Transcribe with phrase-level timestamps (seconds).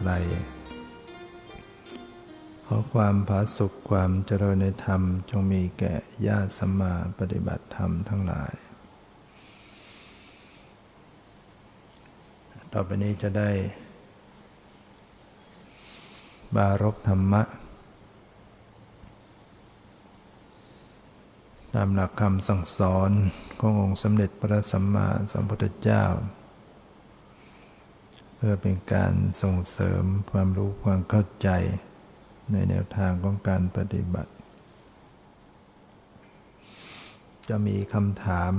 [0.00, 0.24] ตนตรัย
[2.66, 5.94] ขอความผาสุขความเจริญในธรรมจงมีแก่
[6.26, 8.52] ญาติสัมมาปฏิบัติธรรมทั้งหลาย
[12.72, 13.50] ต่อไปนี้จะได้
[16.56, 17.42] บารกธรรมะ
[21.74, 23.10] ตามหลักคำสั่งสอน
[23.60, 26.04] ขององค์สมเด็จพระสัมมาสัมพุทธเจ้า
[28.42, 31.48] พื่อเป็นการส่งเสริมความรู้ความเข้าใจ
[32.52, 34.32] ในแนวทางของการปฏิบัติ
[37.48, 38.52] จะมีคำถาม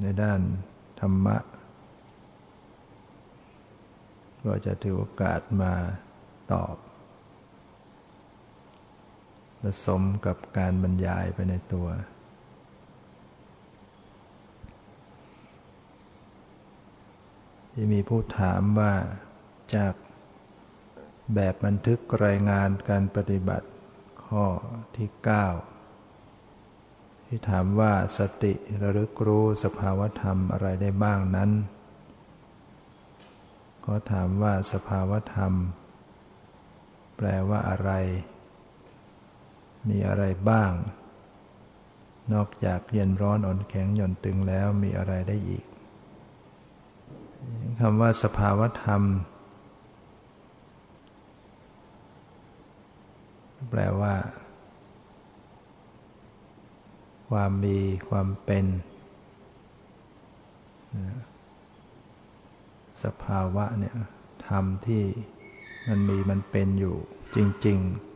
[0.00, 0.40] ในด้าน
[1.00, 1.36] ธรรมะ
[4.44, 5.74] ก็จะถือโอกาสมา
[6.52, 6.76] ตอบ
[9.62, 11.88] ผสมกับการบรรยายไปในตัว
[17.80, 18.94] ที่มีผู้ถามว่า
[19.74, 19.94] จาก
[21.34, 23.68] แบบบันทึกรายงานการปฏิบัติ
[24.26, 24.44] ข้อ
[24.96, 25.08] ที่
[26.06, 31.50] 9 ที่ถามว่าสติระลึกรู้สภาวธรรมอะไรได้บ้างนั้น
[33.86, 35.52] ก็ถามว่าสภาวธรรม
[37.16, 37.90] แปลว่าอะไร
[39.88, 40.72] มีอะไรบ้าง
[42.32, 45.64] นอกจากเย็นร้อนอ่อนแข็งหย่อนตึงแล้วมีอะไรได้อีก
[47.80, 49.02] คำว่าสภาวธรรม
[53.70, 54.14] แปลว่า
[57.30, 57.78] ความมี
[58.08, 58.66] ความเป็น
[63.02, 63.96] สภาวะเนี่ย
[64.48, 65.02] ธรรมที่
[65.88, 66.96] มันมีมันเป็นอยู่
[67.34, 68.08] จริง ๆ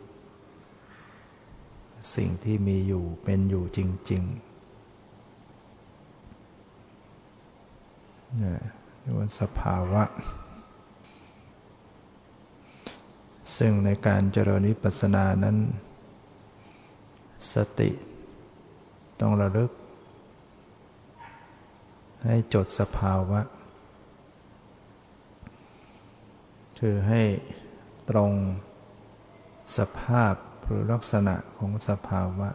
[2.17, 3.79] สิ่งที่มีอยู่เป็นอยู่จ
[4.11, 4.33] ริง ๆ
[9.03, 10.03] เนี่ยเรียกว่าสภาวะ
[13.57, 15.57] ซึ่งในการเจริญวิปัสสนานั้น
[17.53, 17.91] สติ
[19.21, 19.71] ต้องระลึก
[22.25, 23.41] ให้จดสภาวะ
[26.79, 27.23] คือให้
[28.11, 28.33] ตรง
[29.77, 32.49] สภาพหรือลักษณะของสภาวะ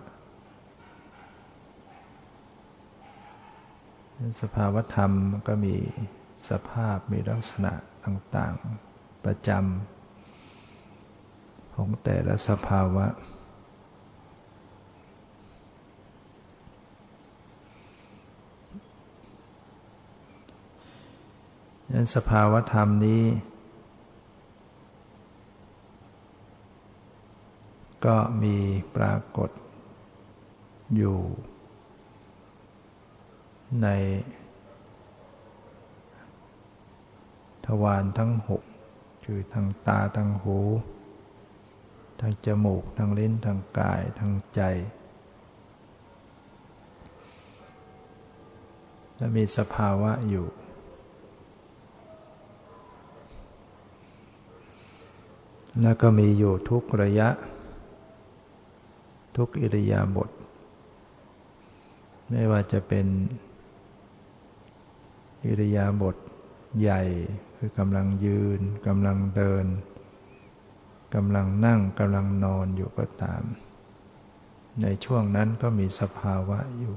[4.42, 5.12] สภาวธรรม
[5.48, 5.76] ก็มี
[6.50, 7.74] สภาพมีลักษณะ
[8.06, 13.06] ต่างๆประจำของแต่ละสภาวะ
[21.92, 23.24] นั้นสภาวธรรมนี้
[28.06, 28.58] ก็มี
[28.96, 29.50] ปรากฏ
[30.96, 31.20] อยู่
[33.82, 33.88] ใน
[37.68, 38.64] ทวารทั้งหก
[39.26, 40.60] คือทางตาทางหู
[42.20, 44.62] ทางจมูกทางลิ้นทางกายทางใจ
[49.18, 50.48] และมีสภาวะอยู่
[55.82, 57.30] แล้วก็มีอยู่ทุกระยะ
[59.38, 60.30] ทุกอิริยาบถ
[62.30, 63.08] ไม่ว่าจะเป็น
[65.46, 66.16] อิริยาบถ
[66.80, 67.04] ใหญ่
[67.58, 69.66] คือกำลังยืนกำลังเดิน
[71.16, 73.44] กำลังนั่งกำลังนอนอยู่ก็ตาม
[74.82, 76.96] ในช่วงนั้นก็มีสภาวะอยู่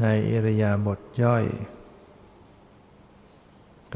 [0.00, 1.44] ในอิริยาบถย่อย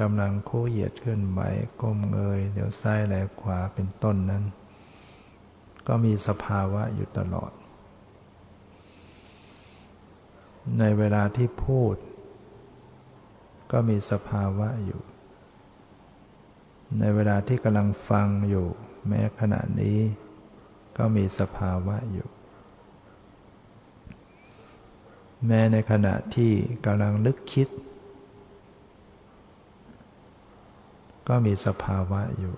[0.00, 1.40] กำลังคู่เหยียดขึ้นไหว
[1.80, 4.44] ก้มเงยเดี๋ยวซ้ายแลขวาเป็นต้นนั้น
[5.86, 7.52] ก็มีสภาวะอยู่ตลอด
[10.78, 11.96] ในเวลาที่พูด
[13.72, 15.00] ก็มีสภาวะอยู่
[16.98, 18.66] ในเวลาที่กำลังฟังอยู่
[19.08, 19.98] แม้ขณะนี้
[20.98, 22.28] ก็มีสภาวะอยู่
[25.46, 26.52] แม้ในขณะที่
[26.86, 27.68] กำลังนึกคิด
[31.28, 32.54] ก็มีสภาวะอยู่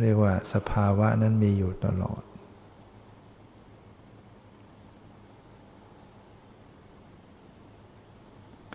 [0.00, 2.22] เรียกว่าสภาวะนั้นมีอยู่ตลอด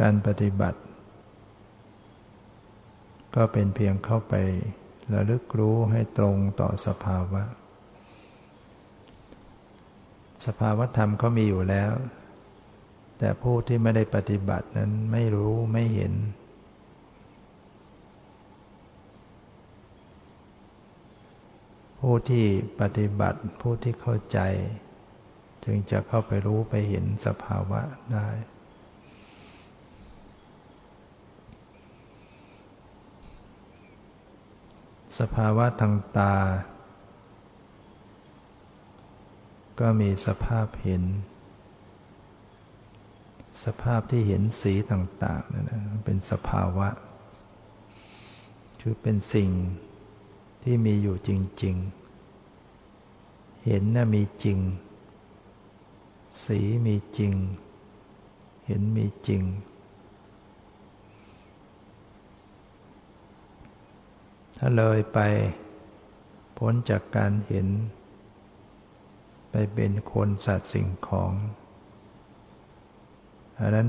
[0.02, 0.80] การปฏิบัติ
[3.36, 4.34] ก็เป็นเพียงเข้าไป
[5.14, 7.44] ระลึกรู้ให้ตรงต่อสภาวะ
[10.46, 11.92] สภาวะธรรมก็มีอยู่แล้ว
[13.20, 16.14] แต่ผู้ที่ไม่ได้ปฏิบัตินั้นไม่รู้ไม่เห็น
[22.00, 22.46] ผู้ที่
[22.82, 24.40] ปฏิบัติผู้ที่เข้าใจ
[25.66, 27.82] จึงจะเข้าไปรู้ไปเห็นสภาวะ
[28.14, 28.28] ได้
[35.20, 36.36] สภาวะทางตา
[39.80, 41.04] ก็มีสภาพเห็น
[43.64, 45.66] สภาพที่เห็นสีต่างๆนั่น
[46.06, 46.88] เป็นสภาวะ
[48.82, 49.50] คือเป็นสิ่ง
[50.64, 51.30] ที่มีอยู่จ
[51.64, 51.76] ริง
[52.52, 54.60] ๆ เห็นน่ะมีจริง
[56.44, 57.34] สีมีจริง
[58.66, 59.44] เห็นมีจริง
[64.62, 65.20] ถ้าเลยไป
[66.58, 67.68] พ้นจากการเห็น
[69.52, 71.32] ไปเป็นคนสัตว์สิ่งของ
[73.60, 73.88] อันนั้น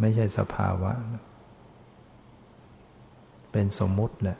[0.00, 0.92] ไม่ใช่สภาวะ
[3.52, 4.38] เป็นสมมุติแหละ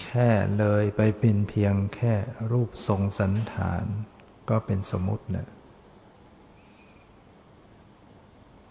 [0.00, 2.14] แค่เลยไปเป็นเพียงแค่
[2.50, 3.84] รูปทรงสันฐาน
[4.50, 5.48] ก็เป็นสมมุตินะ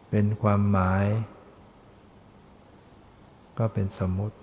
[0.10, 1.06] เป็นความหมาย
[3.60, 4.36] ก็เป็นสมมุติ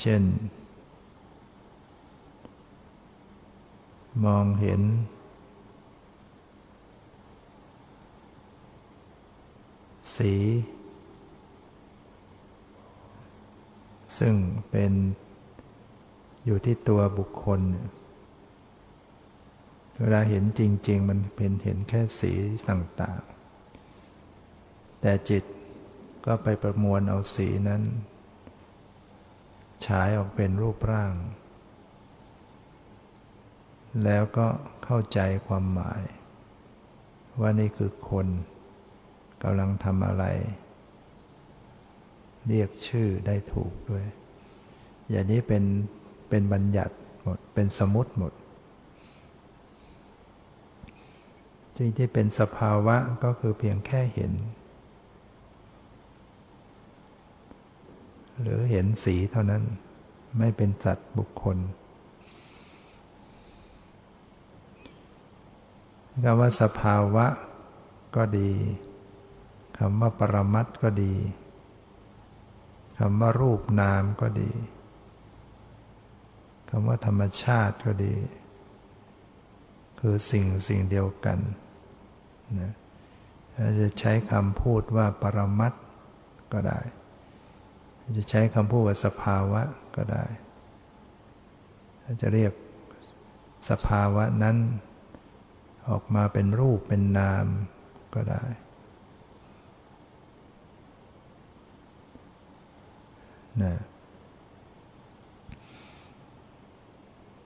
[0.00, 0.22] เช่น
[4.24, 4.82] มองเห็น
[10.16, 10.32] สี
[14.18, 14.34] ซึ่ง
[14.70, 14.92] เป็น
[16.46, 17.60] อยู่ที่ตัวบุคคล
[17.98, 22.32] เเวลาเห็นจริง ๆ มันเป็นเห็นแค่สี
[22.70, 25.44] ต่างๆ แต่จิต
[26.26, 27.82] ก็ไปประมวลเอาสีนั้น
[29.86, 31.12] ฉายออกเป็นรูปร่าง
[34.04, 34.46] แล้วก็
[34.84, 36.02] เข้าใจความหมาย
[37.40, 38.26] ว่านี่คือคน
[39.42, 40.24] กำลังทำอะไร
[42.46, 44.04] เรียกชื่อได้ถูกด้วย
[45.10, 45.64] อย่างนี้เป็น
[46.28, 48.32] เป็นบัญญัติหมด เป็นสมมติหมด
[51.82, 54.32] ที่ที่เป็นสภาวะก็คือเพียงแค่เห็น
[58.40, 59.62] หรือเห็นสีเท่านั้น
[60.38, 61.58] ไม่เป็นสัตว์บุคคล
[66.24, 67.26] คำว่าสภาวะ
[68.16, 68.52] ก็ดี
[69.78, 71.14] คำว่าปรมัตก็ดี
[72.98, 74.50] คำว่ารูปนามก็ดี
[76.68, 78.14] คำว่าธรรมชาติก็ดี
[80.00, 81.40] คือสิ่งสิ่งเดียวกัน
[82.58, 82.72] นะ
[83.80, 85.72] จะใช้คำพูดว่าปรมัต
[86.52, 86.80] ก็ได้
[88.16, 89.62] จะใช้คำพูดว่าสภาวะ
[89.96, 90.24] ก็ได้
[92.22, 92.52] จะเรียก
[93.70, 94.56] สภาวะนั้น
[95.88, 97.46] ออกมาเป็นรูปเป็นนาม
[98.14, 98.44] ก็ได้
[103.62, 103.74] นะ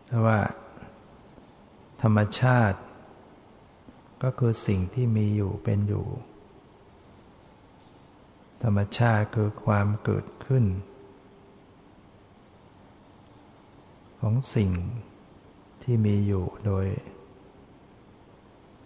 [0.06, 0.38] เพราว่า
[2.02, 2.78] ธรรมชาติ
[4.23, 6.06] ก็คือสิ่งที่มีอยู่เป็นอยู่
[8.62, 10.64] ธรรมชาติคือความเกิดขึ้น
[14.21, 14.71] ของสิ่ง
[15.83, 16.87] ที่มีอยู่โดย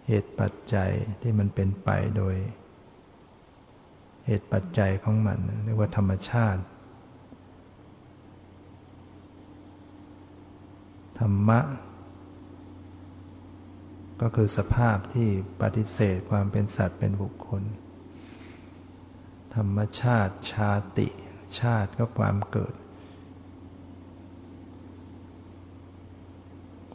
[0.07, 2.35] เหตุปัจจัยที่มันเป็นไปโดย
[4.25, 6.61] เหตุปัจจัยของมันเรียกว่าธรรมชาติ
[11.19, 11.59] ธรรมะ
[14.21, 15.29] ก็คือสภาพที่
[15.61, 17.63] ปฏิเสธความเป็นสัตว์เป็นบุคคล
[19.55, 21.07] ธรรมชาติชาติ
[21.59, 22.73] ชาติก็ความเกิด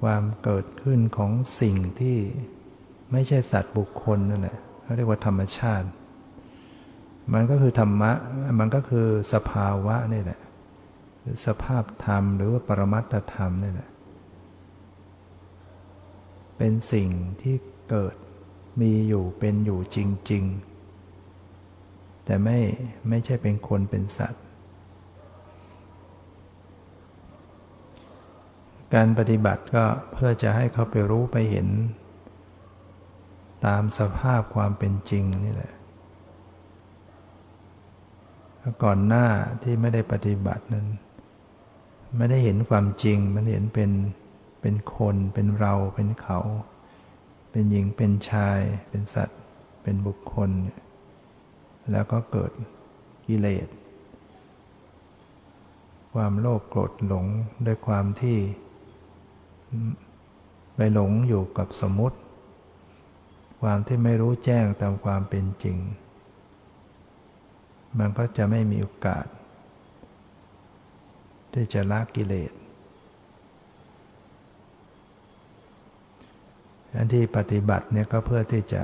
[0.00, 2.18] ความเกิดขึ้นของสิ่งที่
[3.12, 5.86] ไม่ใช่สัตว์บุคคลนั่นแหละเขาเรียกว่าธรรมชาติ
[7.32, 8.12] มันก็คือธรรมะ
[8.60, 10.40] มันก็คือสภาวะนี่แหละ
[11.46, 13.88] สภาพธรรมหรือว่าปรมัตถธรรมนี่แหละ
[16.56, 17.08] เป็นสิ่ง
[17.40, 17.54] ที่
[17.90, 18.14] เกิด
[18.80, 19.98] มีอยู่เป็นอยู่จ
[20.30, 20.44] ริง
[21.30, 22.58] ๆ แต่ไม่
[23.08, 24.44] ไม่ใช่เป็นคนเป็นสัตว์
[28.94, 31.68] การปฏิบัติก็เพื่อจะให้เขาไปรู้ไปเห็น
[33.66, 35.72] ตามสภาพความเป็นจริงนี่แหละ
[38.82, 39.26] ก่อนหน้า
[39.62, 40.86] ที่ไม่ได้ปฏิบัตินั้น
[42.16, 43.90] ไม่ได้เห็นความจริงมันเห็นเป็น
[44.66, 46.38] เป็นคน เป็นเรา เป็นเขา
[47.50, 49.40] เป็นหญิง เป็นชาย เป็นสัตว์
[49.82, 50.50] เป็นบุคคล
[51.90, 52.52] แล้วก็เกิด
[53.26, 53.68] กิเลส
[56.14, 57.26] ความโลภโกรธหลง
[57.66, 58.38] ด้วยความที่
[60.76, 62.18] ไปหลงอยู่กับสมมติ
[63.62, 65.76] ความที่ไม่รู้แจ้งตามความเป็นจริง
[67.98, 69.26] มันก็จะไม่มีโอกาส
[71.52, 72.52] ที่จะละกิเลส
[76.83, 78.82] อัน ที่ปฏิบัติเนี่ยก็เพื่อที่จะ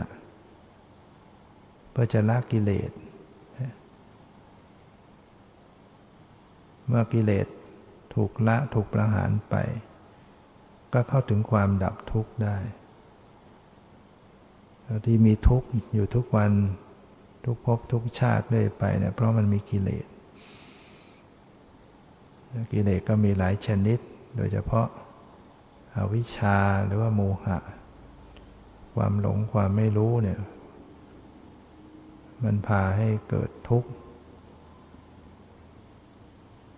[1.91, 2.91] เพื่อจะละกิเลส
[6.87, 7.47] เมื่อกิเลส
[8.15, 9.57] ถูกละถูกประหารไป
[10.93, 12.57] ก็เข้าถึงความดับทุกข์ได้
[15.07, 16.53] ที่มีทุกข์อยู่ทุกวัน
[17.45, 20.07] ทุกภพทุกชาติเลยไปเนี่ยเพราะมันมีกิเลส
[22.73, 23.99] กิเลสก็มีหลายชนิด
[24.37, 24.87] โดยเฉพาะ
[25.95, 27.59] อาวิชชาหรือว่าโมหะ
[28.95, 30.41] ความหลงความไม่รู้เนี่ย
[32.45, 33.91] มันพาให้เกิดทุกข์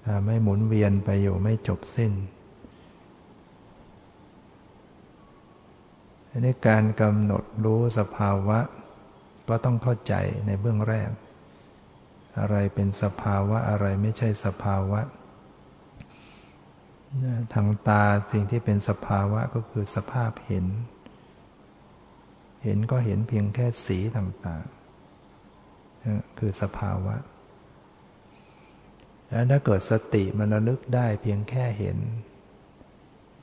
[0.07, 2.13] ทำให้หมุนเวียนไปอยู่ไม่จบสิ้น
[6.45, 8.59] ในการกำหนดรู้สภาวะ
[9.49, 10.15] ก็ต้องเข้าใจ
[10.47, 11.11] ในเบื้องแรก
[12.39, 15.01] อะไรเป็นสภาวะอะไรไม่ใช่สภาวะ
[17.55, 20.67] ทางตาสิ่งที่เป็นสภาวะก็คือสภาพเห็น
[22.63, 27.17] เห็นก็เห็นเพียงแค่สีต่างๆ คือสภาวะ
[29.29, 31.99] แล้วถ้าเกิดสติมันระลึกได้เพียงแค่เห็น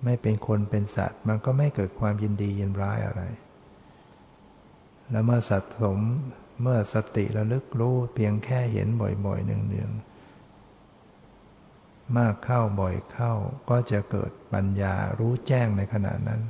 [0.03, 3.21] ไม่เป็นคนเป็นสัตว์ มันก็ไม่เกิดความยินดียินร้ายอะไร
[5.09, 5.99] แล้วเมื่อสัตสม
[6.61, 8.87] เมื่อสติระลึกรู้เพียงแค่เห็น
[9.25, 13.33] บ่อยๆเนืองๆมากเข้าบ่อยเข้า
[13.69, 16.41] ก็จะเกิดปัญญารู้แจ้งในขณะนั้น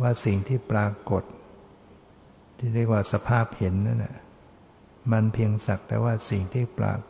[0.00, 1.22] ว่าสิ่งที่ปรากฏ
[2.58, 4.16] ที่เรียกว่าสภาพเห็นนั่นแหละ
[5.12, 7.00] มันเพียงสักแต่ว่าสิ่งที่ปราก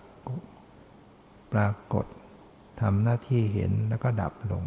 [1.53, 2.07] ปรากฏ
[2.81, 4.65] ทำหน้าที่เห็นแล้วก็ดับลง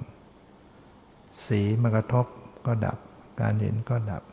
[1.45, 2.25] สีมากระทบ
[2.65, 2.97] ก็ดับ
[3.41, 4.23] การเห็นก็ดับ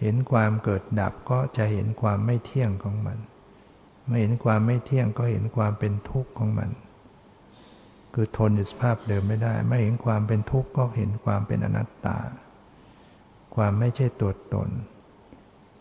[0.00, 3.18] เห็นความเกิดดับก็จะเห็นความไม่เที่ยงของมัน
[4.06, 6.70] ไม่เห็นความไม่เที่ยงก็เห็นความเป็นทุกข์ของมัน
[8.14, 12.18] คือทนอยู่สภาพเดิมไม่ได้ ไม่เห็นความเป็นทุกข์ก็เห็นความเป็นอนัตตา
[13.54, 14.70] ความไม่ใช่ตัวตน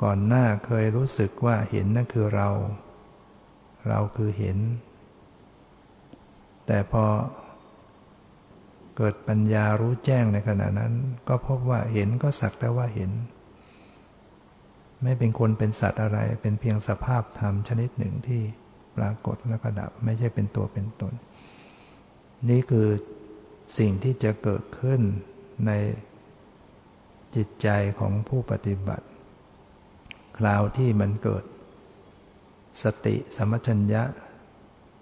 [0.04, 2.50] ก่อนหน้าเคยรู้สึกว่าเห็นนั่นคือเรา
[3.88, 4.58] เราคือเห็น
[6.68, 7.06] แต่พอ
[8.98, 10.94] เกิดปัญญารู้แจ้งในขณะนั้น
[11.28, 13.12] ก็พบว่าเห็นก็สักแต่ว่าเห็น
[15.04, 18.42] ไม่เป็นคนเป็นสัตว์อะไร เป็นเพียงสภาพธรรมชนิดหนึ่งที่
[18.98, 21.14] ปรากฏแล้วก็ดับ ไม่ใช่เป็นตัวเป็นตน
[22.48, 22.88] นี่คือ
[23.78, 25.02] สิ่งที่จะเกิดขึ้น
[25.68, 25.72] ใน
[27.36, 27.68] จิตใจ
[28.00, 29.08] ของผู้ปฏิบัติ
[30.38, 31.44] คราวที่มันเกิด
[32.84, 34.04] สติสมัชัญญะ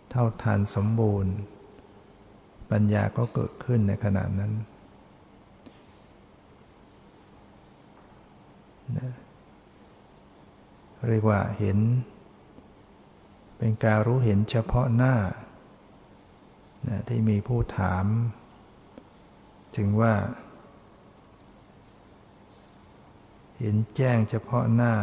[0.10, 1.34] เท่าทานสมบูรณ์
[2.72, 4.53] ปัญญาก็เกิดขึ้นในขณะนั้น
[8.98, 9.12] นะ
[11.08, 11.77] เรียกว่าเห็น
[13.58, 15.13] เป็นการรู้เห็นเฉพาะหน้า
[16.88, 18.06] นะที่มีผู้ถาม
[19.78, 20.14] ถึงว่า
[23.60, 24.94] เห็นแจ้งเฉพาะหน้า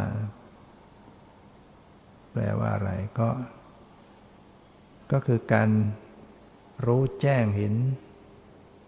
[2.31, 3.29] แปลว่าอะไรก็
[5.11, 5.69] ก็คือการ
[6.85, 7.73] รู้แจ้งเห็น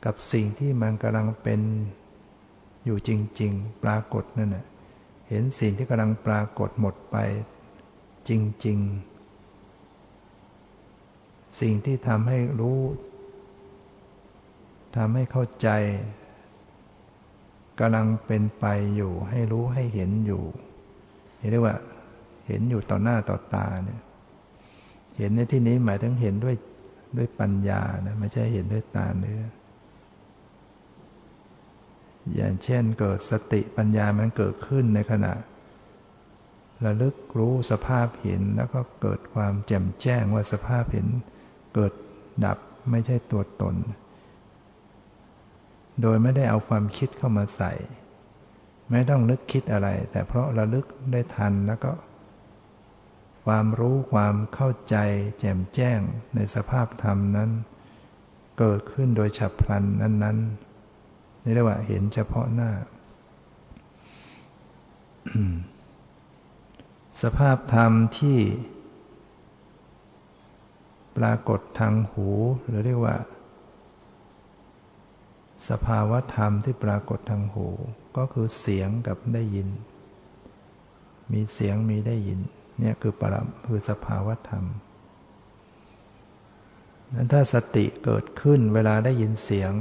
[0.05, 1.61] กับสิ่งที่มันกำลังเป็น
[2.85, 4.65] อยู่จริง ๆ ปรากฏนั่นนะ
[5.29, 7.17] เห็นสิ่งที่กำลังปรากฏหมดไป
[8.29, 8.31] จ
[8.65, 9.16] ริง ๆ
[11.59, 12.81] สิ่งที่ทำให้รู้
[14.97, 15.69] ทำให้เข้าใจ
[17.79, 20.43] กำลังเป็นไปอยู่ ให้รู้ให้เห็นอยู่
[21.51, 21.75] เรียกว่า
[22.47, 24.01] เห็นอยู่ต่อหน้าต่อตาเนี่ย
[25.17, 26.55] เห็นในที่นี้หมายถึงเห็นด้วย
[27.17, 29.41] ด้วยปัญญานะไม่ใช่เห็นด้วยตาเนื้อ
[32.35, 35.33] อย่างเช่นเกิดสติปัญญามันเกิดขึ้นในขณะ
[36.85, 41.07] ระลึกรู้สภาพเห็นแล้วก็เกิดความแจ่มแจ้งว่าสภาพเห็น
[41.73, 41.93] เกิด
[42.45, 42.57] ดับ
[42.91, 43.75] ไม่ใช่ตัวตน
[46.01, 47.73] โดยไม่ได้เอาความคิดเข้ามาใส่
[48.91, 51.91] ไม่ต้องนึกคิดอะไร แต่เพราะระลึกได้ทันแล้วก็
[53.45, 54.95] ความรู้ความเข้าใจ
[55.39, 55.99] แจ่มแจ้ง
[56.35, 57.49] ในสภาพธรรมนั้น
[58.59, 62.71] เกิดขึ้นโดยฉับพลันนั้นๆนี่เรียกว่าเห็นเฉพาะหน้า
[67.21, 68.37] สภาพธรรมที่
[71.17, 72.29] ปรากฏทางหู
[72.67, 73.15] หรือเรียกว่า
[75.69, 77.67] สภาวะธรรมที่ปรากฏทางหู
[78.17, 79.69] ก็คือเสียงกับได้ยิน
[81.31, 82.39] มีเสียงมีได้ยิน
[82.79, 84.65] เนี่ยคือปรมคือสภาวธรรม
[87.13, 89.73] นั้นถ้าสติเกิดขึ้นเวลาได้ยินเสียง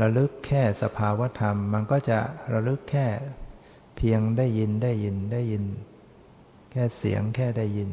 [0.00, 2.18] ระลึกแค่สภาวธรรม มันก็จะ
[2.52, 3.06] ระลึกแค่
[3.96, 5.64] เพียงได้ยินได้ยินได้ยิน
[6.70, 7.90] แค่เสียงแค่ได้ยิน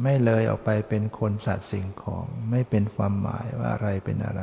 [0.00, 4.42] ไม่เลยออกไปเป็นคนสัตว์สิ่งของ ไม่เป็นความหมายว่าอะไรเป็นอะไร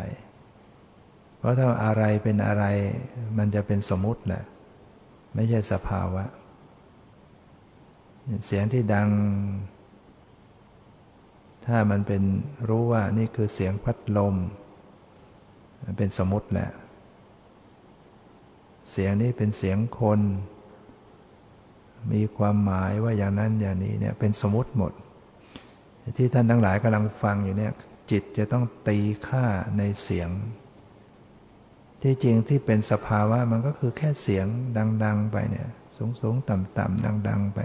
[1.38, 2.66] เพราะถ้าอะไรเป็นอะไร
[3.38, 4.44] มันจะเป็นสมมุติแหละ
[5.36, 6.24] ไม่ใช่สภาวะ
[8.46, 9.10] เสียงที่ดัง
[11.66, 12.24] ถ้ามันเป็น
[12.70, 14.36] รู้ว่านี่คือเสียงพัดลม
[15.84, 16.70] มันเป็นสมมติแหละ
[18.92, 20.20] เสียงนี้เป็นเสียงคน
[22.12, 24.94] มีความหมายว่าอย่างนั้นอย่างนี้เนี่ยเป็นสมมติหมด
[26.18, 27.74] ที่ท่านทั้งหลายกำลังฟังอยู่เนี่ย
[28.12, 29.46] จิตจะต้องตีค่า
[29.78, 30.30] ในเสียง
[32.04, 34.46] ที่จริงที่เป็นสภาวะมันก็คือแค่เสียง
[35.04, 37.60] ดัง ๆ ไปเนี่ยสูงสูงต่ำต่ำดัง ๆ ไป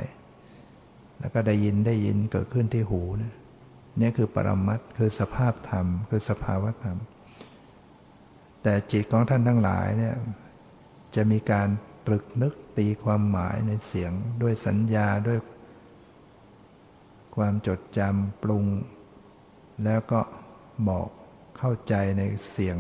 [1.19, 3.35] แล้วก็ได้ยินได้ยินเกิดขึ้นที่หูเนี่ย
[4.01, 6.99] นี่คือปรมัตคือสภาพธรรม คือสภาวะธรรม
[8.63, 10.15] แต่จิตของท่านทั้งหลายเนี่ย
[11.15, 11.69] จะมีการ
[12.07, 14.13] ตรึกนึกตีความหมายในเสียง
[14.43, 15.39] ด้วยสัญญาด้วย
[17.37, 18.67] ความจดจำปรุง
[19.85, 20.21] แล้วก็
[20.89, 21.09] บอก
[21.59, 22.79] เข้าใจในเสียง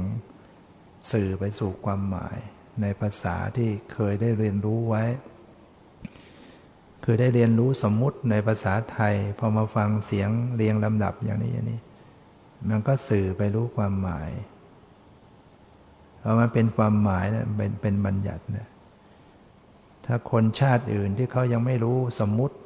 [1.13, 2.37] สื่อไปสู่ความหมาย
[2.83, 5.05] ในภาษาที่เคยได้เรียนรู้ไว้
[7.05, 11.81] คือได้เรียนรู้สมมุติในภาษาไทย พอมาฟังเสียงเรียงลำดับอย่างนี้อย่างนี้
[12.69, 14.31] มันก็สื่อไปรู้ความหมาย
[16.25, 18.67] พราะมันเป็นความหมายนะเป็นเป็นบัญญัตินะ
[20.07, 22.57] ถ้าคนชาติอื่นที่เขายังไม่รู้สมมุติ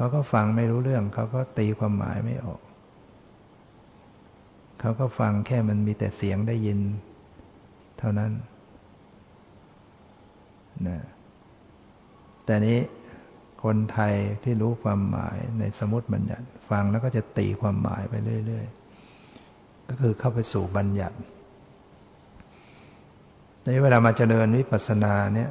[0.00, 2.60] เขาก็ฟังไม่รู้เรื่อง เขาก็ตีความหมายไม่ออก
[4.80, 6.78] เขาก็ฟังแค่มันมีแต่เสียงได้ยิน
[7.98, 8.32] เท่านั้น
[10.88, 10.98] นะ
[12.44, 12.78] แต่นี้
[13.64, 18.14] คนไทยที่รู้ความหมายในสมมติบัญญัติ ฟังแล้วก็จะตีความหมายไป
[18.46, 18.66] เรื่อย
[19.26, 21.16] ๆ ก็คือเข้าไปสู่บัญญัติ
[23.64, 25.50] ในเวลามาเจริญวิปัสสนาเนี่ย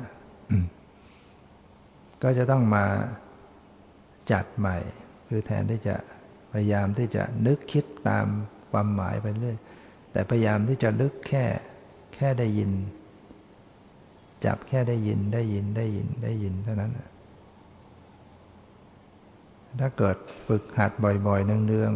[2.23, 2.85] ก็จะต้องมา
[4.31, 4.77] จัดใหม่
[5.27, 5.95] คือแทนที่จะ
[6.51, 8.25] พยายามที่จะนึกคิดตาม
[8.71, 9.57] ความหมายไปเรื่อย
[10.11, 11.45] แต่พยายามที่จะลึกแค่
[12.15, 12.71] แค่ได้ยิน
[14.45, 16.91] จับแค่ได้ยินได้ยินได้ยินได้ยินเท่านั้น
[19.79, 20.91] ถ้าเกิดฝึกหัด
[21.27, 21.93] บ่อยๆเนือง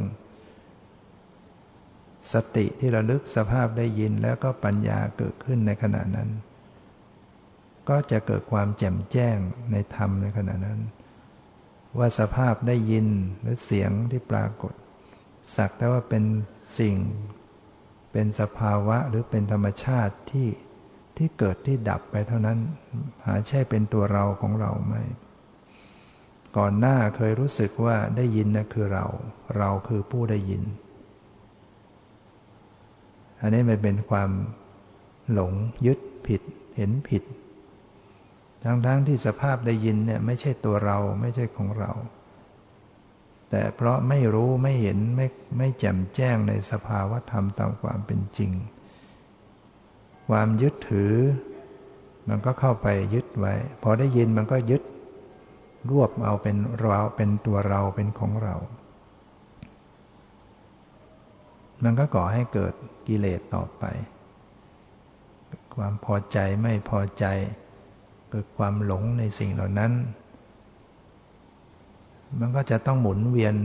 [1.53, 6.29] ๆสติที่ระลึกสภาพได้ยินแล้วก็ปัญญาเกิดขึ้นในขณะนั้น
[7.89, 9.37] ก็จะเกิดความแจ่มแจ้ง
[9.71, 10.79] ในธรรมในขณะนั้น
[11.97, 13.07] ว่าสภาพได้ยิน
[13.41, 14.73] หรือเสียงที่ปรากฏ
[15.55, 16.23] สักแต่ว่าเป็น
[16.79, 16.95] สิ่ง
[18.11, 20.47] เป็นสภาวะหรือเป็นธรรมชาติที่
[21.17, 22.59] ที่เกิดที่ดับไปเท่านั้น
[23.25, 25.03] หาใช่เป็นตัวเราของเราไม่
[26.57, 29.05] ก่อนหน้าเคยรู้สึกว่าได้ยินนะคือเรา
[29.57, 30.63] เราคือผู้ได้ยิน
[33.41, 34.31] อันนี้มันเป็นความ
[35.31, 35.53] หลง
[35.85, 36.41] ยึดผิด
[36.75, 37.23] เห็นผิด
[38.63, 41.91] ทั้งๆทที่สภาพได้ยินเนี่ยไม่ใช่ตัวเราไม่ใช่ของเรา
[43.49, 48.51] แต่เพราะไม่รู้ไม่เห็นไม่ไม่แจ่มแจ้งในสภาวะธรรมตามความเป็นจริง
[50.29, 51.13] ความยึดถือ
[52.27, 54.83] มันก็เข้าไปยึดไว้ พอได้ยินมันก็ยึด
[55.89, 58.55] รวบเอาเป็นเราเป็นตัวเราเป็นของเรา
[61.83, 62.73] มันก็ก่อให้เกิด
[63.07, 63.83] กิเลสต่อไป
[65.75, 67.25] ความพอใจไม่พอใจ
[68.35, 69.91] เกิดความหลงในสิ่งเหล่านั้น
[72.39, 73.55] มันก็จะต้องหมุนเวียน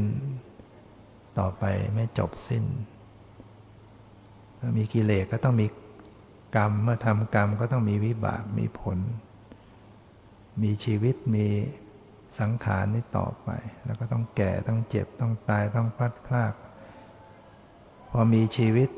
[1.38, 2.64] ต่อไปไม่จบสิ้น
[4.76, 5.66] มีกิเลสก็ต้องมี
[6.57, 8.98] กรรม เมื่อทำกรรมก็ต้องมีวิบาก มีผล
[10.62, 11.46] มีชีวิต มี
[12.38, 13.48] สังขารนี้ต่อไป
[13.85, 16.52] แล้วก็ต้องแก่ ต้องเจ็บ ต้องตาย ต้องพลัดพราก
[18.11, 18.90] พอมีชีวิต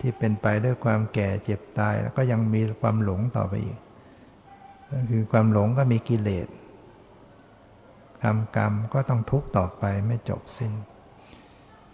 [0.00, 3.78] ที่เป็นไปด้วยความแก่เจ็บตาย แล้วก็ยังมีความหลงต่อไปอีก
[4.92, 6.48] ก็คือความหลงก็มีกิเลส
[8.22, 10.72] ทำกรรมก็ต้องทุกข์ต่อไปไม่จบสิ้น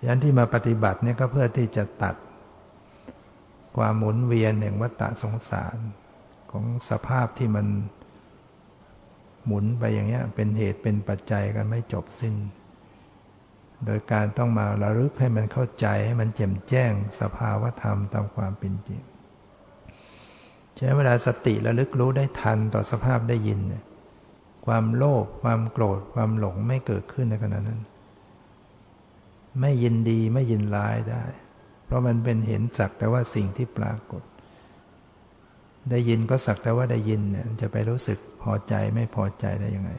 [0.04, 2.14] ยันที่มาปฏิบัติเนี่ยก็เพื่อที่จะตัด
[3.76, 5.76] ความหมุนเวียนแห่งวัฏสงสาร
[6.50, 7.66] ของสภาพที่มัน
[9.46, 12.34] หมุนไปอย่างเงี้ยเป็นเหตุเป็นปัจจัยกันไม่จบสิ้น
[13.84, 19.00] โดยการต้องมาระลึกให้มันเข้าใจให้มันแจ่มแจ้งสภาวธรรมตามความเป็นจริง
[20.78, 23.60] ใช้เวลาสติระลึกรู้ได้ทันต่อสภาพได้ยิน
[24.66, 27.80] ความโลภความโกรธความหลงไม่เกิดขึ้นในขณะนั้น
[29.60, 31.24] ไม่ยินดีไม่ยินร้ายได้
[31.84, 34.22] เพราะมันเป็นเห็นสักแต่ว่าสิ่งที่ปรากฏ
[35.90, 39.92] ได้ยินก็สักแต่ว่าได้ยินเนี่ยจะไปรู้สึกพอใจไม่พอใจได้ยังไง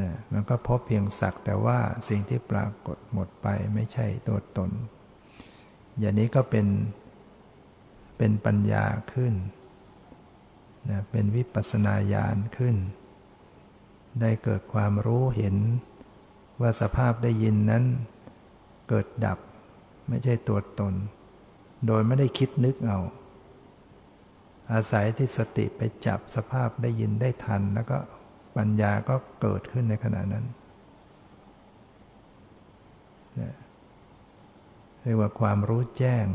[0.00, 4.70] นะมันก็พบเพียงสักแต่ว่าสิ่งที่ปรากฏหมดไปไม่ใช่ตัวตน
[5.98, 6.66] อย่างนี้ก็เป็น
[8.16, 9.34] เป็นปัญญาขึ้น
[10.90, 12.76] นะเป็นวิปัสนาญาณขึ้น
[14.20, 15.56] ได้เกิดความรู้เห็น
[16.60, 17.84] ว่าสภาพได้ยินนั้น
[18.88, 19.38] เกิดดับ
[20.08, 20.94] ไม่ใช่ตัวตน
[21.86, 23.00] โดยไม่ได้คิดนึกเอา
[24.72, 27.98] อาศัยที่สติไปจับสภาพได้ยินได้ทัน แล้วก็
[28.56, 30.44] ปัญญาก็เกิดขึ้นในขณะนั้น
[35.02, 36.26] เรียกว่าความรู้แจ้ง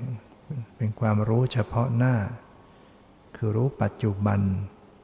[0.78, 2.16] เป็นความรู้เฉพาะหน้า
[3.36, 4.40] คือรู้ปัจจุบัน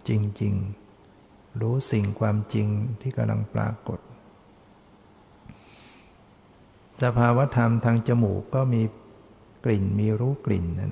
[0.07, 0.53] จริง
[1.05, 2.67] ๆ รู้สิ่งความจริง
[3.01, 3.99] ที่กำลังปรากฏ
[7.03, 8.81] สภาวธรรมทางจมูกก็มี
[9.65, 10.91] กลิ่นมีรู้กลิ่นนั่น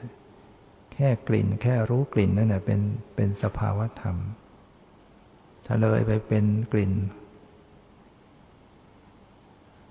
[0.93, 2.81] แค่กลิ่นแค่รู้กลิ่นนั่นแหละเป็น
[3.15, 4.15] เป็นสภาวธรรม
[5.65, 6.93] ถ้าเลยไปเป็นกลิ่น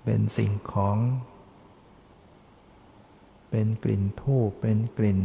[0.03, 0.97] เป็นสิ่งของ
[3.57, 5.19] เป็นกลิ่นทูบเป็นกลิ่น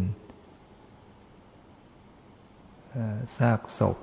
[3.37, 3.97] ซากศพ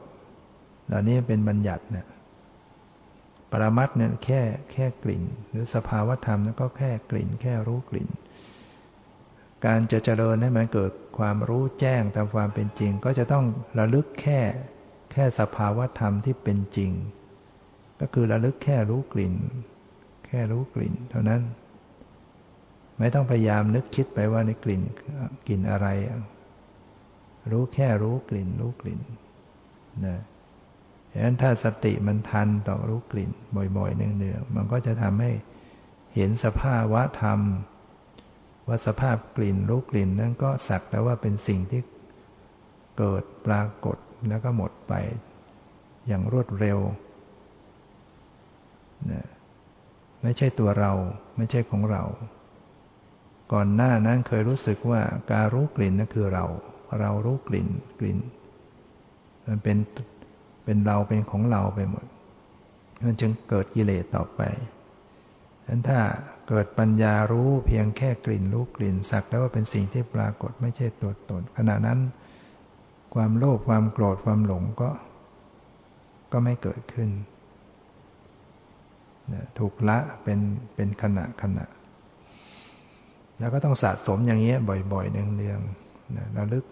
[0.85, 2.07] เหล่านี้เป็นบัญญัติเนี่ย
[3.51, 8.09] ปรมัตเนี่ยแค่แค่กลิ่น หรือสภาวธรรมนั้นก็แค่กลิ่น แค่รู้กลิ่น
[9.65, 13.45] การจะเจริญให้มันเกิดความรู้แจ้งตามความเป็นจริง ก็จะต้อง
[13.79, 14.39] ระลึกแค่
[15.11, 16.91] แค่สภาวธรรมที่เป็นจริง
[17.99, 19.35] ก็คือระลึกแค่รู้กลิ่น
[20.27, 21.41] แค่รู้กลิ่น เท่านั้น
[22.99, 24.81] ไม่ต้องพยายามนึกคิดไปว่าในกลิ่น
[25.47, 25.87] กลิ่นอะไร
[27.51, 28.99] รู้แค่รู้กลิ่น รู้กลิ่น
[30.05, 30.19] นะ
[31.11, 33.31] ฉะนั้นถ้าสติมันทันต่อรู้กลิ่น
[33.77, 35.31] บ่อยๆเนืองๆมันก็จะทำให้
[36.15, 37.39] เห็นสภาวะธรรม
[38.67, 41.81] ว่าสภาพกลิ่นรู้กลิ่นนั้นก็สักแต่ว่าเป็นสิ่งที่
[42.97, 43.97] เกิดปรากฏ
[44.29, 44.93] แล้วก็หมดไป
[46.07, 46.79] อย่างรวดเร็ว
[49.11, 49.25] นะ
[50.23, 50.91] ไม่ใช่ตัวเรา
[51.37, 52.03] ไม่ใช่ของเรา
[53.53, 56.45] ก่อนหน้านั้นเคยรู้สึกว่าการรู้กลิ่นนั่นคือเรา
[56.99, 57.67] เรารู้กลิ่น
[57.99, 58.17] กลิ่น
[59.47, 59.77] มันเป็น
[60.63, 62.05] เป็นเราเป็นของเราไปหมด
[63.05, 64.41] มันจึงเกิดกิเลสต่อไป
[65.63, 65.99] ฉะนั้นถ้า
[66.47, 71.99] เกิดปัญญารู้เพียงแค่กลิ่นรู้กลิ่นสักแล้วว่าเป็นสิ่งที่ปรากฏไม่ใช่ตัวตน ขณะนั้น
[73.15, 74.89] ความโลภความโกรธความหลงก็
[76.31, 77.09] ก็ไม่เกิดขึ้น
[79.59, 80.39] ถูกละเป็น
[80.75, 81.65] เป็นขณะขณะ
[83.39, 84.57] แล้วก็ต้องสะสมอย่างเงี้ย
[84.93, 86.65] บ่อยๆเนืองๆระลึก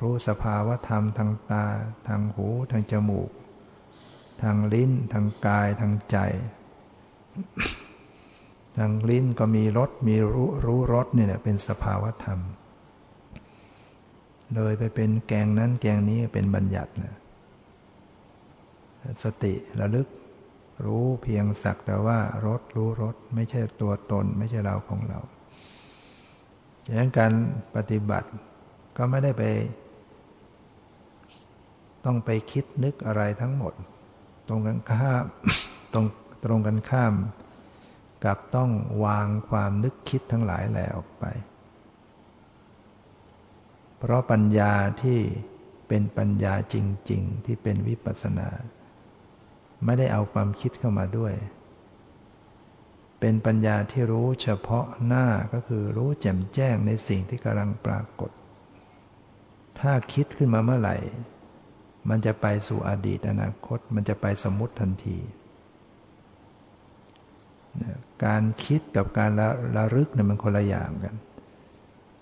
[0.00, 1.64] รู้สภาวะธรรมทางตา
[2.08, 3.30] ทางหู ทางจมูก
[4.42, 6.16] ทางลิ้น ทางกาย ทางใจ
[8.76, 12.40] ทางลิ้นก็มีรส มีรู้รู้รสเนี่ยเป็นสภาวะธรรม
[14.54, 17.14] โดยไปเป็นแกงนั้นแกงนี้เป็นบัญญัตินะ
[19.22, 20.08] สติระลึก
[20.84, 25.20] รู้เพียงสักแต่ว่ารสรู้รสไม่ใช่ตัวตน ไม่ใช่เราของเรา
[26.86, 27.32] ดังนั้นการ
[27.74, 28.28] ปฏิบัติ
[28.96, 29.42] ก็ไม่ได้ไป
[32.04, 33.74] ต้องไปคิดนึกอะไรทั้งหมด
[34.48, 35.24] ตรงกันข้าม
[35.92, 36.06] ตรง
[36.44, 37.14] ตรงกันข้าม
[38.24, 38.70] กับต้อง
[39.04, 41.24] วางความนึกคิดทั้งหลายแหล่ออกไป
[43.98, 44.72] เพราะปัญญา
[45.02, 45.20] ที่
[45.88, 46.76] เป็นปัญญาจ
[47.10, 48.48] ริง ๆ ที่เป็นวิปัสสนา
[49.84, 51.32] ไม่ได้เอาความคิดเข้ามาด้วย
[53.20, 58.30] เป็นปัญญาที่รู้เฉพาะหน้าก็คือรู้แจ่มแจ้งในสิ่งที่กำลังปรากฏ
[59.80, 60.96] ถ้าคิดขึ้นมาเมื่อไหร่
[62.08, 65.18] มันจะไปสู่อดีตอนาคต มันจะไปสมมติทันที
[68.24, 71.16] การคิดกับการระระลึกเนี่ยมันคนละอย่างกัน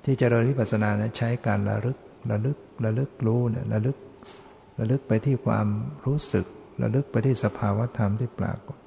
[0.05, 1.99] ที่จเจริญวิปัสสนาเนี่ยใช้การระลึก
[2.31, 3.97] ระลึกระลึกรู้เนี่ยระลึก
[4.79, 5.67] ระลึกไปที่ความ
[6.07, 6.47] รู้สึก
[6.83, 8.79] ระลึกไปที่สภาวธรรมที่ปรากฏ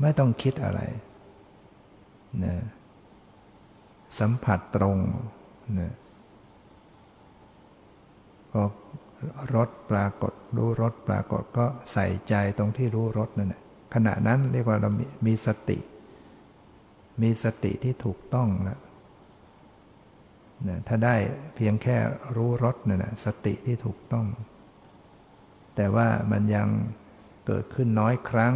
[0.00, 0.80] ไม่ต้องคิดอะไร
[2.44, 2.54] นะ
[4.18, 4.98] สัมผัสตรง
[5.80, 5.92] นะ
[8.52, 8.62] พอ
[9.54, 13.62] รสปรากฏ รู้รสปรากฏก็ใส่ใจตรงที่รู้รสนั่นแหละ
[13.94, 14.90] ขณะนั้นเรียกว่าเรา
[15.26, 15.78] มีสติ
[17.22, 18.80] มีสติที่ถูกต้องแล้ว
[20.68, 21.16] นะถ้าได้
[21.56, 21.96] เพียงแค่
[22.36, 24.26] รู้รสนั่นแหละสติที่ถูกต้อง
[25.76, 26.68] แต่ว่ามันยัง
[27.46, 28.54] เกิดขึ้นน้อยครั้ง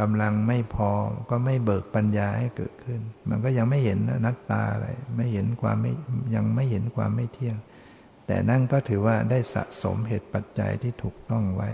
[0.00, 0.90] กำลังไม่พอ
[1.30, 5.92] ก็ไม่เบิกปัญญาให้เกิดขึ้น มันก็ยังไม่เห็นนัตตาอะไรไม่เห็นความไม่
[6.34, 7.56] ยังไม่เห็นความไม่เที่ยง
[8.26, 11.68] แต่นั่นก็ถือว่าได้สะสมเหตุปัจจัยที่ถูกต้องไว้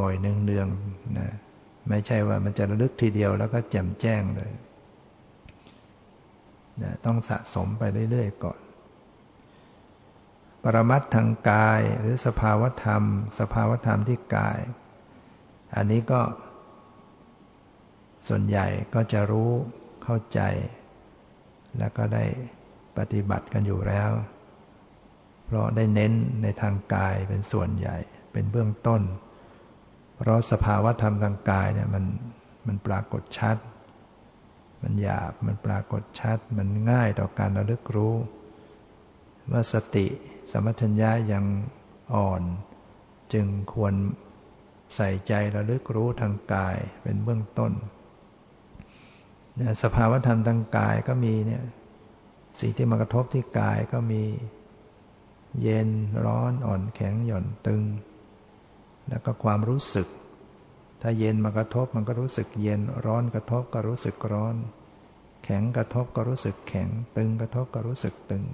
[0.00, 1.28] บ่อยๆเนืองๆนะ
[1.88, 4.52] ไม่ใช่ว่ามันจะระลึกทีเดียวแล้วก็แจ่มแจ้งเลย
[6.82, 8.60] นะต้องสะสมไปเรื่อยๆก่อน
[10.62, 13.02] ปรมัตทางกายหรือสภาวธรรม
[13.38, 14.58] สภาวธรรมที่กาย
[15.76, 16.20] อันนี้ก็
[18.28, 19.50] ส่วนใหญ่ก็จะรู้
[20.02, 20.40] เข้าใจ
[21.78, 22.24] แล้วก็ได้
[22.98, 24.10] ปฏิบัติกันอยู่แล้ว
[25.44, 27.96] เพราะได้เน้นในทางกายเป็นส่วนใหญ่
[28.32, 29.02] เป็นเบื้องต้น
[30.16, 32.04] เพราะสภาวะธรรมทางกายเนี่ยมัน
[32.66, 33.56] มันปรากฏชัด
[34.82, 38.14] มันหยาบมันปรากฏชัด มันง่ายต่อการระลึกรู้
[39.52, 40.06] ว่าสติ
[40.50, 41.44] สมัชัญญายัง
[42.14, 42.42] อ่อน
[43.32, 43.94] จึงควร
[44.94, 47.72] ใส่ใจระลึกรู้ทางกายเป็นเบื้องต้น
[49.82, 51.62] สภาวธรรมทางกายก็มีเนี่ย
[52.60, 54.22] สิ่งที่มากระทบที่กายก็มี
[55.62, 55.88] เย็น
[56.24, 57.82] ร้อนอ่อนแข็งหย่อนตึง
[59.08, 60.08] แล้วก็ความรู้สึก
[61.02, 64.56] ถ้าเย็นมากระทบมันก็รู้สึกเย็นร้อนกระทบก็รู้สึกร้อน
[65.44, 68.44] แข็งกระทบก็รู้สึกแข็ง ตึงกระทบก็รู้สึกตึง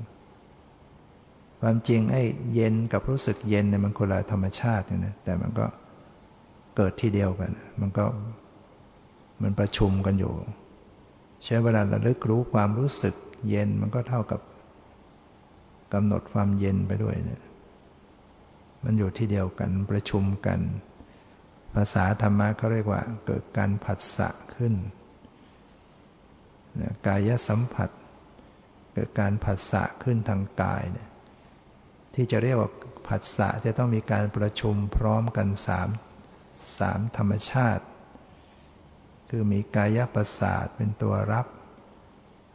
[1.60, 2.22] ความจริงไอ้
[2.54, 5.66] เย็นกับรู้สึกเย็นเนี่ยมันคนละธรรมชาติเนะแต่มันก็
[6.76, 8.04] เกิดที่เดียวกัน มันก็
[9.42, 10.32] มันประชุมกันอยู่
[11.44, 13.14] ใช้เวลาระลึกรู้ความรู้สึก
[13.48, 14.40] เย็นมันก็เท่ากับ
[15.92, 17.42] กำหนดความเย็นไปด้วยเนี่ย
[18.84, 20.60] มันอยู่ที่เดียวกันประชุมกัน
[21.74, 24.74] ภาษาธรรมะเขาเรียกว่าเกิดการผัสสะขึ้น
[27.06, 27.90] กายสัมผัส
[28.94, 31.08] เกิดการผัสสะขึ้นทางกายเนี่ย
[32.14, 32.70] ที่จะเรียกว่า
[33.06, 35.88] ผัสสะจะต้องมีการประชุมพร้อมกันสาม
[36.78, 37.84] สามธรรมชาติ
[39.30, 41.46] คือมีกายประสาทเป็นตัวรับ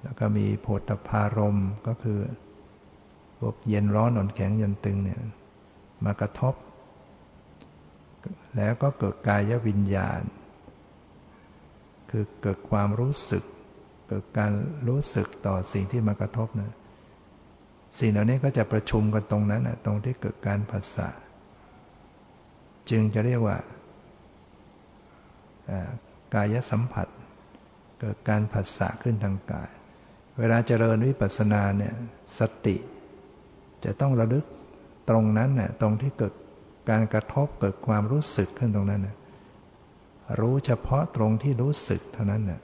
[0.03, 1.57] แล้วก็มีโพธพารม
[1.88, 2.19] ก็คือ
[3.39, 5.19] พวกเย็นร้อนอ่อนแข็งยันตึงเนี่ย
[6.05, 6.55] มากระทบ
[8.57, 10.21] แล้วก็เกิดกายวิญญาณ
[12.09, 13.43] คือเกิดความรู้สึก
[14.07, 14.51] เกิดการ
[14.88, 16.73] รู้สึกต่อสิ่งที่มากระทบนะ
[17.99, 21.09] สิ่งเหล่านี้ก็จะประชุมกันตรงนั้นนะตรงที่เกิดการผัสสะ
[22.89, 23.57] จึงจะเรียกว่า
[26.33, 27.07] กายสัมผัส
[27.99, 29.69] เกิดการผัสสะขึ้นทางกาย
[30.39, 31.93] เวลาเจริญวิปัสสนาเนี่ย
[32.39, 32.75] สติ
[33.83, 34.45] จะต้องระลึก
[35.09, 36.33] ตรงนั้นน่ะตรงที่เกิด
[36.89, 39.15] การกระทบเกิดความรู้สึกขึ้นตรงนั้นน่ะ
[40.39, 42.61] รู้เฉพาะตรงที่รู้สึกเท่านั้นน่ะ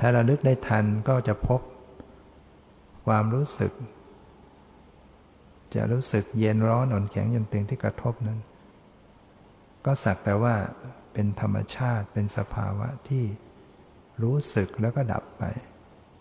[0.00, 1.60] ถ้าระลึกได้ทันก็จะพบ
[3.06, 3.72] ความรู้สึก
[5.74, 8.38] จะรู้สึกเย็นร้อนอ่อนแข็งยันตึงที่กระทบนั้น
[9.84, 10.54] ก็สักแต่ว่า
[11.12, 13.24] เป็นธรรมชาติเป็นสภาวะที่
[14.22, 15.44] รู้สึกแล้วก็ดับไป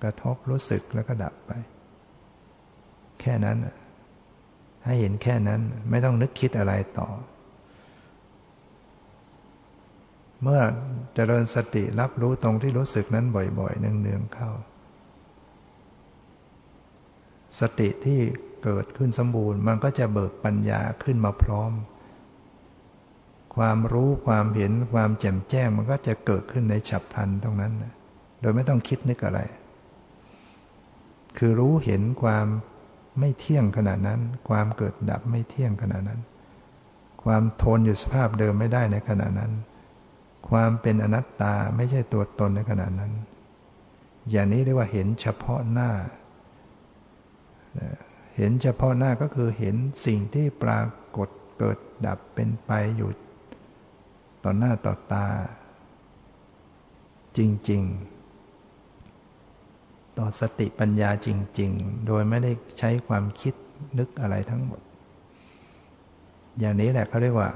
[0.04, 1.52] กระทบรู้สึกแล้วก็ดับไป
[3.22, 3.58] แค่นั้น
[4.86, 7.10] ให้เห็นแค่นั้นไม่ต้องนึกคิดอะไรต่อ
[10.42, 10.62] เมื่อ
[11.14, 13.26] เจริญสติรับรู้ตรงที่รู้สึกนั้น
[13.60, 14.52] บ่อยๆเนืองๆเข้า
[17.60, 18.20] สติที่
[18.64, 21.72] เกิดขึ้นสมบูรณ์มันก็จะเบิกปัญญาขึ้นมาพร้อม
[23.56, 27.74] ความรู้ความเห็นความแจ่มแจ้งมันก็จะเกิดขึ้นในฉับพลันตรงนั้น
[28.42, 29.40] โดยไม่ต้องคิดนึกอะไร
[31.38, 32.46] คือรู้เห็นความ
[33.20, 36.22] ไม่เที่ยงขนาดนั้น ความเกิดดับไม่เที่ยงขนาดนั้น
[37.24, 39.52] ความทนอยู่สภาพเดิมไม่ได้ในขณะนั้น
[40.50, 43.12] ความเป็นอนัตตาไม่ใช่ตัวตนในขณะนั้น
[44.30, 45.92] อย่างนี้เรียกว่าเห็นเฉพาะหน้า
[48.38, 50.82] เห็นเฉพาะหน้าก็คือเห็นสิ่งที่ปรา
[51.18, 53.10] กฏเกิดดับเป็นไปอยู่
[54.44, 55.28] ต่อหน้าต่อตา
[57.38, 57.84] จริง
[58.60, 61.28] ๆ ต่อสติปัญญาจ
[61.60, 63.54] ริง ๆ โดยไม่ได้ใช้ความคิด
[63.98, 64.82] นึกอะไรทั้งหมด
[66.60, 67.50] อย่างนี้แหละเขาเรียกว่า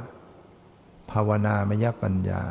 [1.12, 2.42] ภาวนามยปัญญา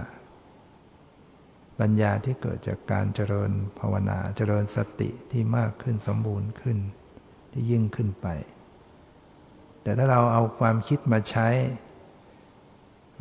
[1.81, 6.79] ปัญญาที่เกิดจากการเจริญภาวนาเจริญสติที่มากขึ้นสมบูรณ์ขึ้น
[7.53, 8.27] ที่ยิ่งขึ้นไป
[9.83, 11.49] แต่ถ้าเราเอาความคิดมาใช้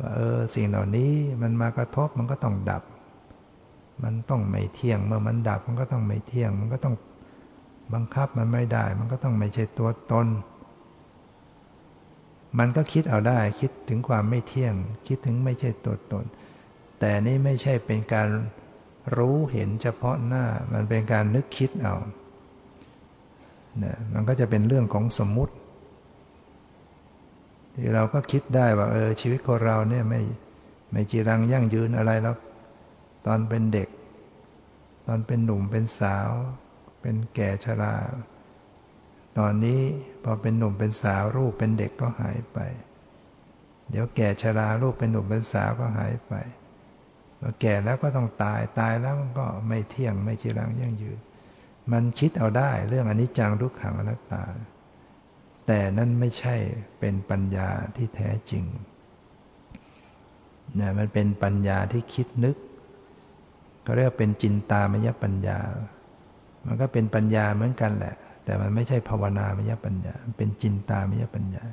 [0.04, 1.12] ว่าเออสิ่งเหล่านี้
[1.42, 2.82] มันมากระทบมันก็ต้องดับ
[4.04, 6.94] มันต้องไม่เที่ยงเมื่อมันดับมันก็ต้องไม่เที่ยง มันก็ต้อง
[7.94, 10.26] บังคับมันไม่ได้ มันก็ต้องไม่ใช่ตัวตน
[12.58, 14.74] มันก็คิดเอาได้คิดถึงความไม่เที่ยง
[15.06, 16.24] คิดถึงไม่ใช่ตัวตน
[17.00, 18.28] แต่นี่ไม่ใช่เป็นการ
[19.16, 21.94] รู้เห็นเฉพาะหน้ามันเป็นการนึกคิดเอา
[23.78, 25.54] เนี่ยมันก็จะเป็นเรื่องของสมมุติ
[27.74, 30.20] ที่เราก็คิดได้ว่า เออ ชีวิตของเราเนี่ยไม่
[30.92, 32.36] ไม่จีรังยั่งยืนอะไรแล้ว
[33.26, 33.88] ตอนเป็นเด็ก
[35.06, 36.30] ตอนเป็นหนุ่มเป็นสาว
[37.00, 37.94] เป็นแก่ชรา
[39.38, 39.80] ตอนนี้
[40.24, 42.58] พอเป็นหนุ่มเป็นสาวรูปเป็นเด็กก็หายไป
[43.90, 46.32] เดี๋ยวแก่ชรารูปเป็นหนุ่มเป็นสาวก็หายไป
[47.40, 51.18] พอแก่แล้วก็ต้องตายตายแล้วมันก็ไม่เที่ยงไม่จีรังยั่งยืน
[51.92, 54.42] มันคิดเอาได้เรื่องอนิจจังทุกขังอนัตตา
[55.66, 56.56] แต่นั่นไม่ใช่
[57.00, 58.64] เป็นปัญญาที่แท้จริง
[60.80, 62.56] นะมันเป็นปัญญาที่คิดนึก
[63.84, 65.58] ก็เรียกเป็นจินตามยปัญญา
[66.66, 71.64] มันก็เป็นปัญญาเหมือนกันแหละ แต่มันไม่ใช่ภาวนามยปัญญา เป็นจินตามยปัญญา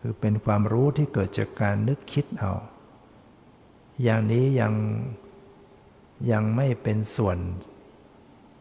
[0.00, 2.52] คือเป็นความรู้ที่เกิดจากการนึกคิดเอา
[4.02, 4.74] อย่างนี้ยัง
[6.32, 7.38] ยังไม่เป็นส่วน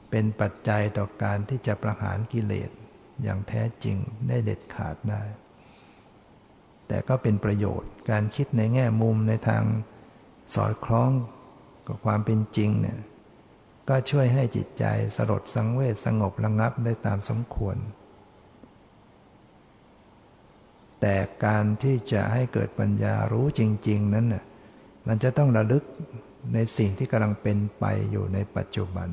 [0.09, 2.69] เป็นปัจจัยต่อการที่จะประหารกิเลส
[3.23, 5.23] อย่างแท้จริงได้เด็ดขาดได้
[6.88, 9.63] แต่ก็เป็นประโยชน์การคิดในแง่มุมในทาง
[10.55, 11.12] สอดคล้อง
[11.88, 12.99] กับความเป็นจริงเนี่ย
[13.89, 17.77] ก็ช่วยให้จิตใจสลดสังเวชสงบระงับได้ตามสมควร
[21.01, 24.43] แต่การที่จะให้เกิดปัญญารู้จริง ๆ นั้นน่ะ
[25.08, 25.84] มันจะต้องระลึก
[26.53, 29.10] ในสิ่งที่กำลังเป็นไปอยู่ในปัจจุบัน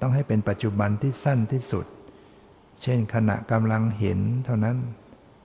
[0.00, 1.86] ต้องให้เป็นปัจจุบันที่สั้นที่สุด
[2.82, 4.76] เช่นขณะกำลังเห็นเท่านั้น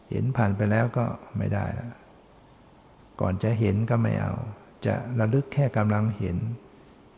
[0.10, 1.06] เห็นผ่านไปแล้วก็
[1.38, 1.92] ไม่ได้แล้ว
[3.22, 4.34] ก่อนจะเห็นก็ไม่เอา
[4.86, 6.38] จะระลึกแค่กำลังเห็น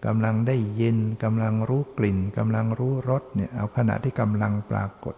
[0.06, 5.16] กำลังได้ยินกำลังรู้กลิ่นกำลังรู้รสเนี่ยเอาขณะที่กำลังปรากฏ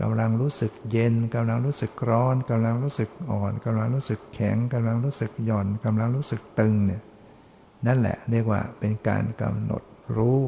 [0.00, 7.02] กำลังรู้สึกเย็นกำลังรู้สึกร้อนกำลังรู้สึกอ่อนกำลังรู้สึกแข็งกำลังรู้สึกหย่อนกำลังรู้สึกตึงเนี่ย
[7.86, 9.82] นั่นแหละเรียกว่าเป็นการกำหนด
[10.16, 10.38] รู้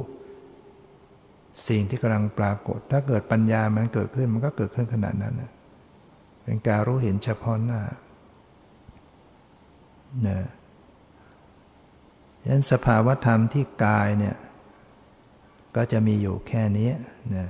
[1.69, 5.51] สิ่งที่กำลังปรากฏ ถ้าเกิดปัญญามันเกิดขึ้นมันก็เกิดขึ้นขนาดนั้นนะ
[6.45, 7.83] เป็นการรู้เห็นเฉพาะหน้า
[10.27, 10.41] นะ
[12.43, 14.37] ฉะนั้นสภาวธรรมที่กายเนี่ย
[15.77, 16.91] ก็จะมีอยู่แค่นี้
[17.37, 17.49] นะ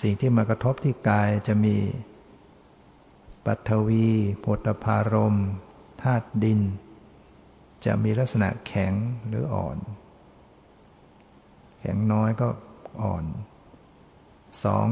[0.00, 1.76] สิ่งที่มากระทบที่กายจะมี
[3.46, 4.08] ปัทวี
[4.40, 5.36] โพธพารม
[6.02, 6.60] ธาตุดิน
[7.84, 8.92] จะมีลักษณะแข็ง
[9.28, 9.76] หรืออ่อน
[11.80, 12.48] แข็งน้อยก็
[13.02, 13.24] อ่อน
[14.64, 14.88] สอง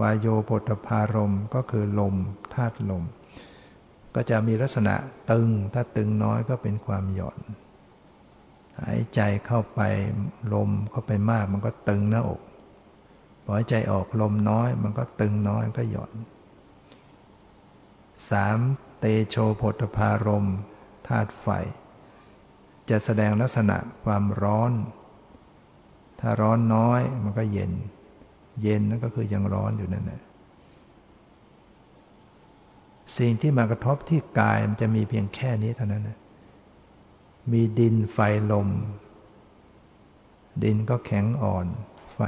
[0.00, 2.14] วายโยโพธพารมก็คือลม
[2.54, 3.04] ธาตุลม
[4.14, 4.94] ก็จะมีลักษณะ
[5.30, 7.38] ตึง ถ้าตึงน้อยก็เป็นความหย่อน
[8.80, 9.80] หายใจเข้าไป
[10.54, 12.40] ลมเข้าไปมากมันก็ตึงหน้าอก
[13.44, 16.12] พอหายใจออกลมน้อยมันก็ตึงน้อยก็หย่อน
[18.30, 18.58] สาม
[18.98, 20.46] เตโชโพธพารม
[21.06, 21.48] ธาตุไฟ
[22.90, 24.72] จะแสดงลักษณะความร้อน
[26.20, 27.72] ถ้าร้อนน้อยมันก็เย็น
[28.62, 30.22] เย็นนั่นก็คือยังร้อนอยู่นั่นแหละ
[33.18, 36.18] สิ่งที่มากระทบที่กายมันจะมีเพียงแค่นี้เท่านั้นนะ
[37.52, 38.18] มีดินไฟ
[38.52, 38.68] ลม
[40.62, 41.66] ดินก็แข็งอ่อน
[42.14, 42.18] ไฟ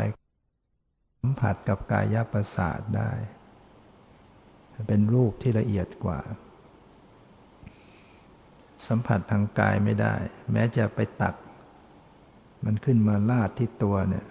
[1.21, 3.11] สัมผัสกับกายประสาทได้
[4.89, 6.21] เป็นรูปที่ละเอียดกว่า
[8.87, 10.15] สัมผัสทางกายไม่ได้
[10.53, 11.35] แม้จะไปตัก
[12.65, 14.27] มันขึ้นมาลาดที่ตัวเนี่ย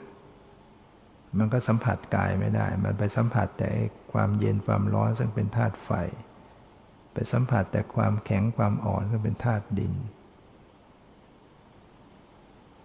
[1.37, 3.69] มันก็สัมผัสกายไม่ได้ มันไปสัมผัสแต่
[4.13, 5.91] ความเย็นความร้อนซึ่งเป็นธาตุไฟ
[7.13, 9.93] ไปสัมผัสแต่ความแข็งความอ่อนซึ่งเป็นธาตุดิน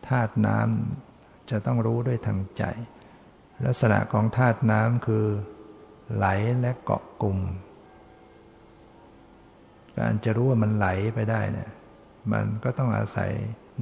[0.08, 2.64] ธาตุน้ำจะต้องรู้ด้วยทางใจ
[3.64, 5.26] ลักษณะของธาตุน้ำคือ
[6.14, 6.26] ไหล
[6.60, 7.38] และเกาะกลุ่ม
[9.98, 11.70] การจะรู้ว่ามันไหลไปได้เนี่ย
[12.32, 13.30] มันก็ต้องอาศัย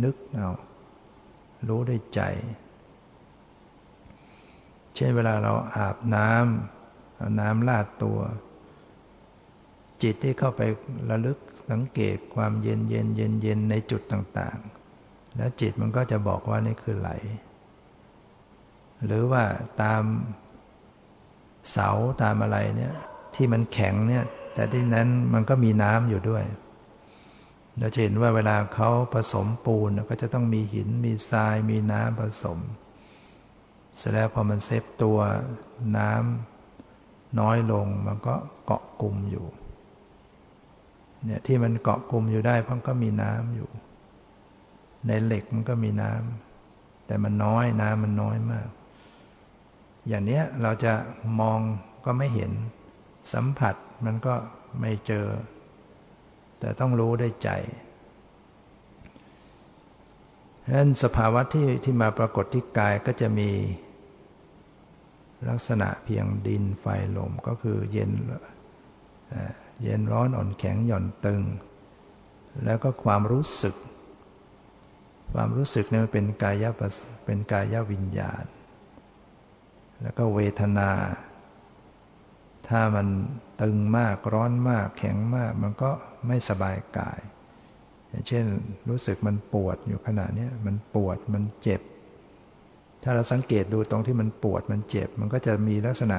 [0.03, 0.51] นึกเอา
[1.69, 2.21] รู้ด้วยใจ
[4.95, 8.19] เช่นเวลาเราอาบน้ำเอาน้ำลาดตัว
[10.03, 10.61] จิตที่เข้าไป
[11.11, 11.39] ระลึก
[11.71, 17.11] สังเกตความเย็นเย็นเย็นเย็นในจุดต่างๆ แล้วจิตมันก็จะบอกว่านี่คือไหล
[19.07, 19.45] หรือว่า
[19.83, 20.03] ตาม
[21.71, 21.89] เสา
[22.23, 22.95] ตามอะไรเนี่ย
[23.35, 26.45] ที่มันแข็งเนี่ย แต่ที่นั้นมันก็มีน้ำอยู่ด้วย
[27.79, 32.59] เราจะเห็นว่าเวลาเขาผสมปูนก็จะต้องมีหินมีทรายมีน้ำผสม
[33.97, 35.19] เสร็จแล้วพอมันเซฟตัว
[35.97, 39.47] น้ำน้อยลงมันก็เกาะกลุ่มอยู่
[41.25, 43.69] เนี่ยที่มันเกาะกลุ่มอยู่ได้เพราะก็มีน้ำอยู่
[45.07, 48.69] ในเหล็กมันก็มีน้ำแต่มันน้อยน้ำมันน้อยมาก
[50.09, 50.93] อย่างเนี้ยเราจะ
[51.41, 51.59] มอง
[52.05, 52.53] ก็ไม่เห็น
[53.33, 54.35] สัมผัสมันก็
[54.81, 55.27] ไม่เจอ
[56.63, 57.51] แต่ต้องรู้ได้ใจ
[60.65, 63.51] ฉะนั้นสภาวะที่ที่มาปรากฏที่กายก็จะมี
[65.49, 66.87] ลักษณะเพียงดินไฟ
[67.17, 68.13] ลมก็คือเย็น
[69.83, 71.43] เย็นร้อนอ่อนแข็งหย่อนตึง
[72.65, 73.77] แล้วก็ความรู้สึก
[75.33, 76.65] ความรู้สึกเนี่ยมันเป็นกาย
[77.25, 78.45] เป็นกายวิญญาณ
[80.03, 80.91] แล้วก็เวทนา
[82.69, 83.07] ถ้ามัน
[83.63, 85.91] ตึงมากร้อนมากแข็งมาก มันก็
[86.27, 87.21] ไม่สบายกาย
[88.09, 88.45] อย่างเช่น
[88.89, 91.81] รู้สึกมันปวดอยู่ขณะนี้มันปวดมันเจ็บ
[93.03, 96.19] ถ้าเราสังเกตดูตรงที่มันปวดมันเจ็บ มันก็จะมีลักษณะ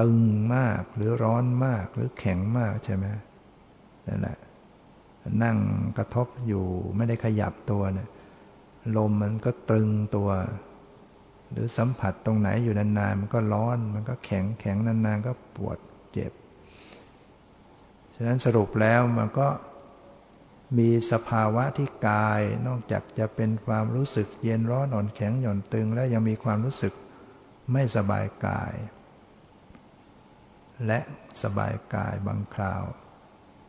[0.00, 0.18] ตึง
[0.54, 3.06] มากหรือร้อนมากหรือแข็งมากใช่ไหม
[4.08, 4.38] นั่นแหละ
[5.42, 5.58] นั่ง
[5.98, 6.64] กระทบอยู่
[6.96, 8.08] ไม่ได้ขยับตัวเนี่ย
[8.96, 10.28] ลมมันก็ตรึงตัว
[11.50, 15.78] หรือสัมผัสตรงไหนอยู่นานๆมันก็ร้อน มันก็แข็งแข็งนานๆก็ปวด
[16.12, 16.32] เจ็บ
[18.14, 19.48] ฉะนั้นสรุปแล้วมันก็
[20.78, 26.92] มีสภาวะที่กายนอกจากจะเป็นความรู้สึกเย็นร้อนอ่อนแข็งหย่อนตึง แล้วยังมีความรู้สึก
[27.72, 28.74] ไม่สบายกาย
[30.86, 31.00] และ
[31.42, 32.84] สบายกายบางคราว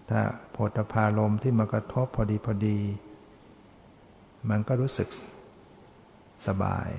[0.09, 0.21] ถ้า
[0.51, 2.80] โพธพารมที่มากระทบพอดีพอดี
[4.49, 5.09] มันก็รู้สึก
[6.47, 6.89] สบาย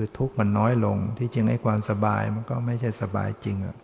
[0.00, 3.76] คือทุกข์มันน้อยลง ที่จริงไอ้ความสบายมันก็ไม่ใช่สบายจริงอะ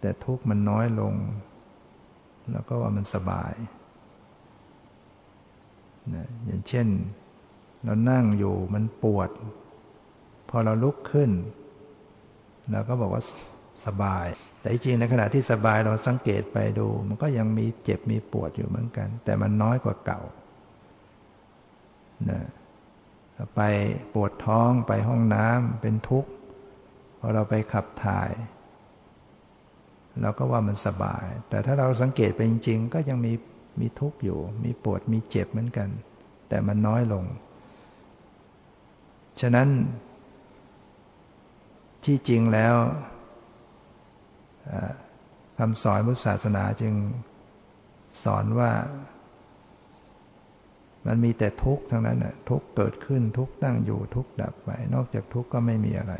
[0.00, 1.14] แต่ทุกข์มันน้อยลง
[2.52, 3.54] แล้วก็ว่ามันสบาย
[6.14, 6.86] นะอย่างเช่น
[7.84, 9.30] เรานั่งอยู่มันปวด
[10.48, 11.30] พอเราลุกขึ้น
[12.70, 13.22] เราก็บอกว่า
[13.86, 14.26] สบาย
[14.60, 20.20] แต่จริงในขณะที่สบายเราสังเกตไปดู มันก็ยังมีเจ็บมีปวดอยู่เหมือนกัน แต่มันน้อยกว่าเก่า
[22.30, 22.40] นะ
[23.56, 23.60] ไป
[24.14, 26.30] ปวดท้องไปห้องน้ำเป็นทุกข์
[27.18, 28.30] พอเราไปขับถ่าย
[30.22, 33.32] เราก็ว่ามันสบาย แต่ถ้าเราสังเกตไปจริง ๆ ก็ยังมี
[33.80, 35.88] มีทุกข์อยู่ มีปวดมีเจ็บเหมือนกัน
[36.48, 37.24] แต่มันน้อยลง
[39.40, 39.68] ฉะนั้น
[42.04, 42.74] ที่จริงแล้ว
[45.58, 46.94] คำสอนพุทธศาสนาจึง
[48.24, 48.70] สอนว่า
[51.06, 56.14] มันมีแต่ทุกข์ทั้งนั้นน่ะทุกข์เกิดขึ้นทุกข์ตั้งอยู่ทุกข์ดับไป นอกจากทุกข์ก็ไม่มีอะไร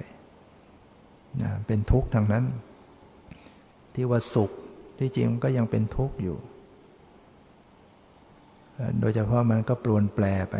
[1.43, 2.45] นะเป็นทุกข์ทั้งนั้น
[3.95, 4.51] ที่ว่าสุข
[4.99, 6.39] ที่จริงก็ยังเป็นทุกข์อยู่
[9.01, 10.57] โดยเฉพาะมันก็ปลวนแปลไป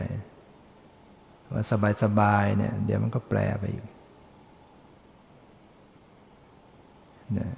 [1.53, 1.62] ว่า
[2.03, 3.87] สบายๆเนี่ย เดี๋ยวมันก็แปลไปอีก
[7.39, 7.49] นะ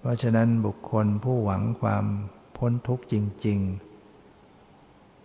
[0.00, 2.04] เพราะฉะนั้นบุคคลผู้หวังความ
[2.56, 3.14] พ้นทุกข์จ
[3.46, 3.89] ริง ๆ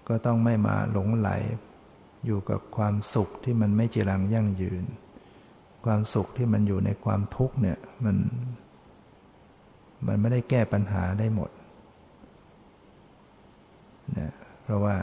[0.08, 1.30] ก็ต้องไม่มาหลงไหล
[2.26, 4.84] อยู่กับความสุขที่มันไม่จีรังยั่งยืน
[5.86, 8.18] ความสุขที่มันอยู่ในความทุกข์เนี่ยมัน
[10.08, 11.50] มันไม่ได้แก้ปัญหาได้หมด
[14.18, 14.32] นะ
[14.64, 14.96] เพราะว่า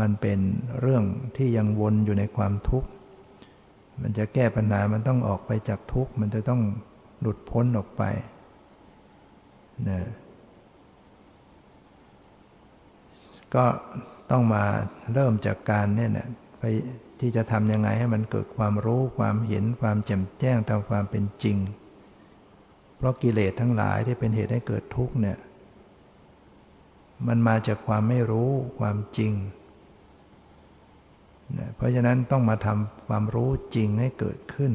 [0.00, 0.38] มันเป็น
[0.80, 1.04] เรื่อง
[1.36, 2.88] ที่ยังวนอยู่ในความทุกข์
[4.02, 6.62] มันจะแก้ปัญหามันต้องออกไปจากทุกข์ มันจะต้อง
[7.20, 8.02] หลุดพ้นออกไป
[9.88, 10.00] นะ
[13.54, 13.64] ก็
[14.30, 14.64] ต้องมา
[15.12, 16.28] เริ่มจากการเนี่ยนะ
[16.58, 16.64] ไป
[17.20, 21.56] ที่จะทำยังไงให้มันเกิดความรู้ความเห็นความแจ่มแจ้งตามความเป็นจริง
[22.96, 25.38] เพราะกิเลสทั้งหลายที่เป็นเหตุให้เกิดทุกข์เนี่ย
[27.26, 29.32] มันมาจากความไม่รู้ความจริง
[31.76, 34.72] เพราะฉะนั้นต้องมาทำความรู้จริงให้เกิดขึ้น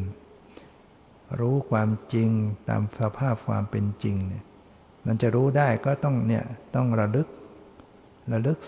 [1.39, 2.29] รู้ความจริง
[2.69, 4.43] ตามสภาพความเป็นจริงเนี่ย
[5.05, 6.43] มันจะรู้ได้ก็ต้องเนี่ย
[6.75, 7.27] ต้องระลึก
[8.31, 8.59] ระลึก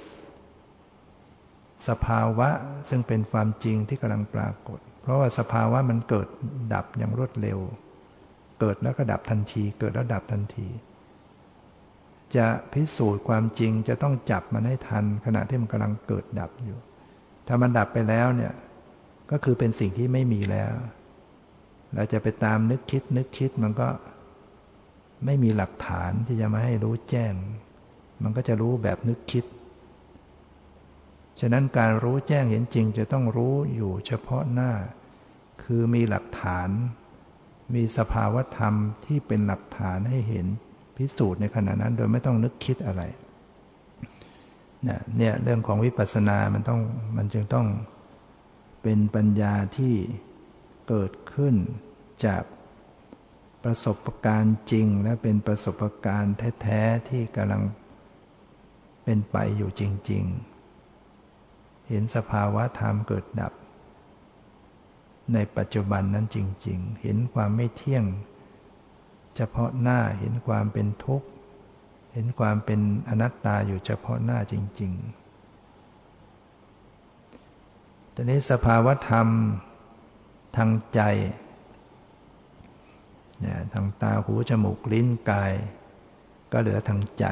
[1.87, 2.49] สภาวะ
[2.89, 6.27] ซึ่งเป็นความจริงที่กำลังปรากฏ เพราะว่าสภาวะมันเกิด
[6.73, 7.59] ดับอย่างรวดเร็ว
[8.59, 10.67] เกิดแล้วก็ดับทันที เกิดแล้วดับทันที
[12.35, 16.77] จะพิสูจน์ความจริงจะต้องจับมันให้ทัน ขณะที่มันกำลังเกิดดับอยู่
[17.47, 18.53] ถ้ามันดับไปแล้วเนี่ย
[19.31, 20.73] ก็คือเป็นสิ่งที่ไม่มีแล้ว
[21.95, 23.87] เราจะไปตามนึกคิดนึกคิดมันก็
[25.25, 27.33] ไม่มีหลักฐานที่จะมาให้รู้แจ้ง
[28.21, 29.45] มันก็จะรู้แบบนึกคิด
[31.39, 34.71] ฉะนั้นการรู้แจ้งเห็นจริงจะต้องรู้อยู่เฉพาะหน้า
[35.63, 36.69] คือมีหลักฐาน
[37.75, 38.73] มีสภาวธรรม
[39.05, 40.47] ที่เป็นหลักฐานให้เห็น
[40.97, 43.01] พิสูจน์ในขณะนั้นโดยไม่ต้องนึกคิดอะไร
[44.83, 46.81] เนี่ยเรื่องของวิปัสสนา มันต้อง
[47.17, 47.67] มันจึงต้อง
[48.83, 49.93] เป็นปัญญาที่
[50.87, 51.55] เกิดขึ้น
[52.25, 52.43] จาก
[53.63, 57.63] ประสบการณ์จริง และเป็นประสบการณ์แท้ ๆ ที่กำลัง
[59.03, 59.81] เป็นไปอยู่จ
[60.11, 60.23] ริง
[61.05, 63.53] ๆ เห็นสภาวะธรรมเกิดดับ
[65.33, 66.37] ในปัจจุบันนั้นจ
[66.67, 68.05] ริง ๆ เห็นความไม่เที่ยง
[69.35, 71.27] เฉพาะหน้าเห็นความเป็นทุกข์
[72.13, 72.79] เห็นความเป็น
[73.09, 74.91] อนัตตาอยู่เฉพาะหน้าจริง
[76.99, 79.27] ๆ ตอนนี้สภาวะธรรม
[80.57, 81.01] ทางใจ
[83.73, 85.53] ทางตาหูจมูกลิ้นกาย
[86.51, 87.25] ก็เหลือทางใจ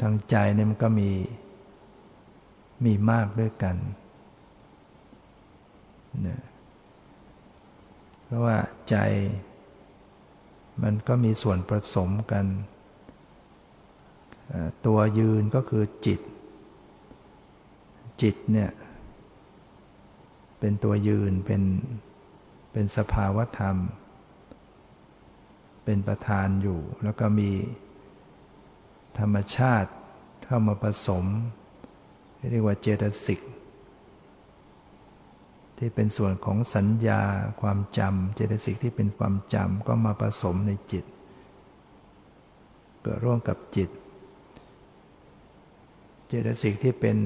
[0.00, 1.10] ทางใจเนี่ยมันก็มี
[2.84, 3.76] มีมากด้วยกัน
[6.26, 6.40] นะ
[8.24, 8.56] เพราะว่า
[8.88, 8.96] ใจ
[10.82, 12.46] มันก็มีส่วนผสมกัน
[14.86, 16.20] ตัวยืนก็คือจิต
[18.22, 18.70] จิตเนี่ย
[20.60, 21.62] เป็นตัวยืนเป็น
[22.72, 23.76] เป็นสภาวธรรม
[25.84, 27.50] เป็นประธานอยู่ แล้วก็มี
[29.20, 29.90] ธรรมชาติ
[30.44, 31.24] เข้ามาผสม
[32.50, 33.40] เรียกว่าเจตสิก
[35.78, 37.22] ที่เป็นส่วนของสัญญา
[37.60, 41.04] ความจำเจตสิกที่เป็นความจำก็มาผสมในจิต
[43.02, 43.90] เกิดร่วมกับจิต
[46.28, 47.16] เจตสิกที่เป็น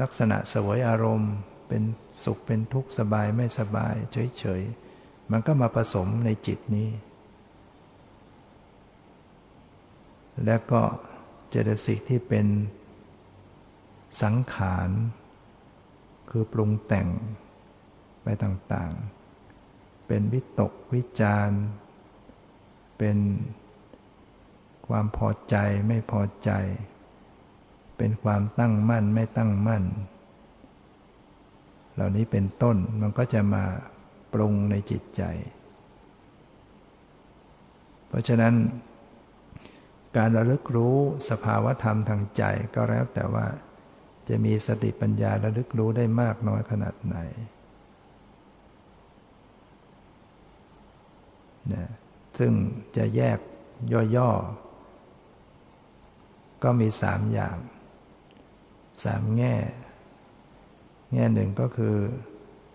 [0.00, 1.32] ลักษณะสวยอารมณ์
[1.68, 1.82] เป็น
[2.24, 3.94] สุขเป็นทุกข์สบายไม่สบาย
[4.38, 6.88] เฉยๆ มันก็มาผสมในจิตนี้
[10.44, 10.82] แล้วก็
[11.48, 12.46] เจตสิกที่เป็น
[14.22, 14.90] สังขาร
[16.30, 17.08] คือปรุงแต่ง
[18.22, 21.50] ไปต่างๆ เป็นวิตกวิจาร
[22.98, 23.18] เป็น
[24.86, 25.56] ความพอใจ
[25.88, 26.50] ไม่พอใจ
[27.96, 29.84] เป็นความตั้งมั่นไม่ตั้งมั่น
[31.94, 33.64] เหล่านี้เป็นต้นมันก็จะมา
[34.32, 35.22] ปรุงในจิตใจ
[38.08, 38.54] เพราะฉะนั้น
[40.16, 40.96] การระลึกรู้
[41.30, 42.42] สภาวธรรมทางใจ
[42.74, 43.46] ก็แล้วแต่ว่า
[44.28, 47.16] จะมีสติปัญญาระลึกรู้ได้มากน้อยขนาดไหน
[51.72, 51.90] นะ
[52.38, 52.52] ซึ่ง
[52.96, 53.38] จะแยก
[54.16, 57.56] ย่อๆ ก็มีสามอย่าง
[59.04, 59.56] สามแง่
[61.12, 61.96] แง่หนึ่งก็คือ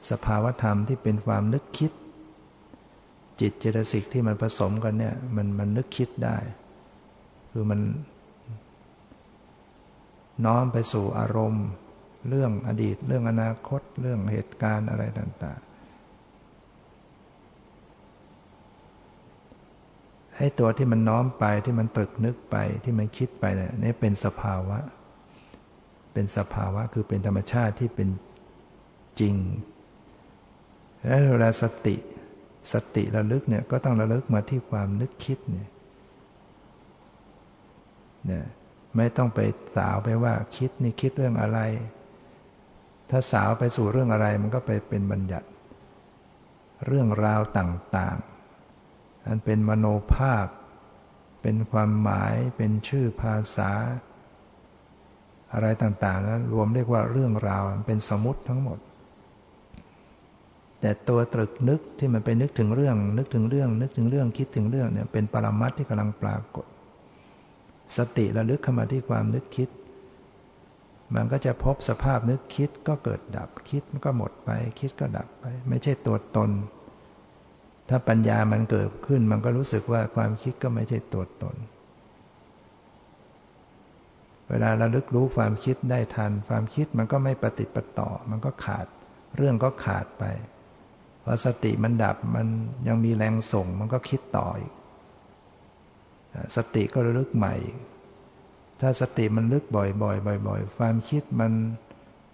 [0.09, 1.91] สภาวธรรมที่เป็นความนึกคิด
[3.39, 6.37] จิตเจตสิกที่มันผสมกันเนี่ยมันมันนึกคิดได้
[7.59, 7.81] คือมัน
[10.45, 11.67] น้อมไปสู่อารมณ์
[12.29, 15.67] เรื่องอดีต เรื่องอนาคต เรื่องเหตุการณ์อะไรต่างๆ
[20.35, 24.79] ไอ้ตัวที่มันน้อมไปที่มันตรึกนึกไปที่มันคิดไปเนี่ยนี่เป็นสภาวะ
[26.13, 28.09] เป็นสภาวะคือเป็นธรรมชาติที่เป็น
[29.19, 29.35] จริง
[31.05, 31.95] แล้วเวลาสติ
[32.73, 35.69] สติระลึกเนี่ยก็ต้องระลึกมาที่ความนึกคิดเนี่ย
[38.29, 38.45] นี่ย
[38.95, 39.39] ไม่ต้องไป
[39.75, 41.59] สาวไปว่าคิดนี่คิดเรื่องอะไร
[43.09, 45.47] ถ้าสาวไปสู่เรื่องอะไรมันก็ไปเป็นบัญญัติ
[46.87, 50.45] เรื่องราวต่างๆ อันเป็นมโนภาพ
[51.41, 53.71] เป็นความหมาย เป็นชื่อภาษา
[55.53, 58.79] อะไรต่างๆนั้นรวมเรียกว่าเรื่องราวเป็นสมมติทั้งหมด
[60.81, 66.65] แต่ตัวตรึกนึกที่มันไปนึกถึงเรื่อง นึกถึงเรื่อง นึกถึงเรื่องคิดถึงเรื่องเนี่ยเป็นปรมัตที่กำลังปรากฏ
[67.97, 69.69] สติระลึกเข้ามาที่ความนึกคิด
[71.15, 76.49] มันก็จะพบสภาพนึกคิดก็เกิดดับคิดมันก็หมดไป คิดก็ดับไป ไม่ใช่ตัวตน
[77.89, 81.55] ถ้าปัญญามันเกิดขึ้น มันก็รู้สึกว่าความคิดก็ไม่ใช่ตัวตน
[84.49, 88.85] เวลาเราลึกรู้ความคิดได้ทัน ความคิดมันก็ไม่ปฏิปต่อ มันก็ขาด
[89.35, 90.23] เรื่องก็ขาดไป
[91.23, 92.47] พอสติมันดับมัน
[92.87, 94.73] ยังมีแรงส่ง มันก็คิดต่ออีก
[96.55, 97.55] สติก็ระลึกใหม่
[98.81, 101.51] ถ้าสติมันลึกบ่อยๆบ่อย ๆ ความคิดมัน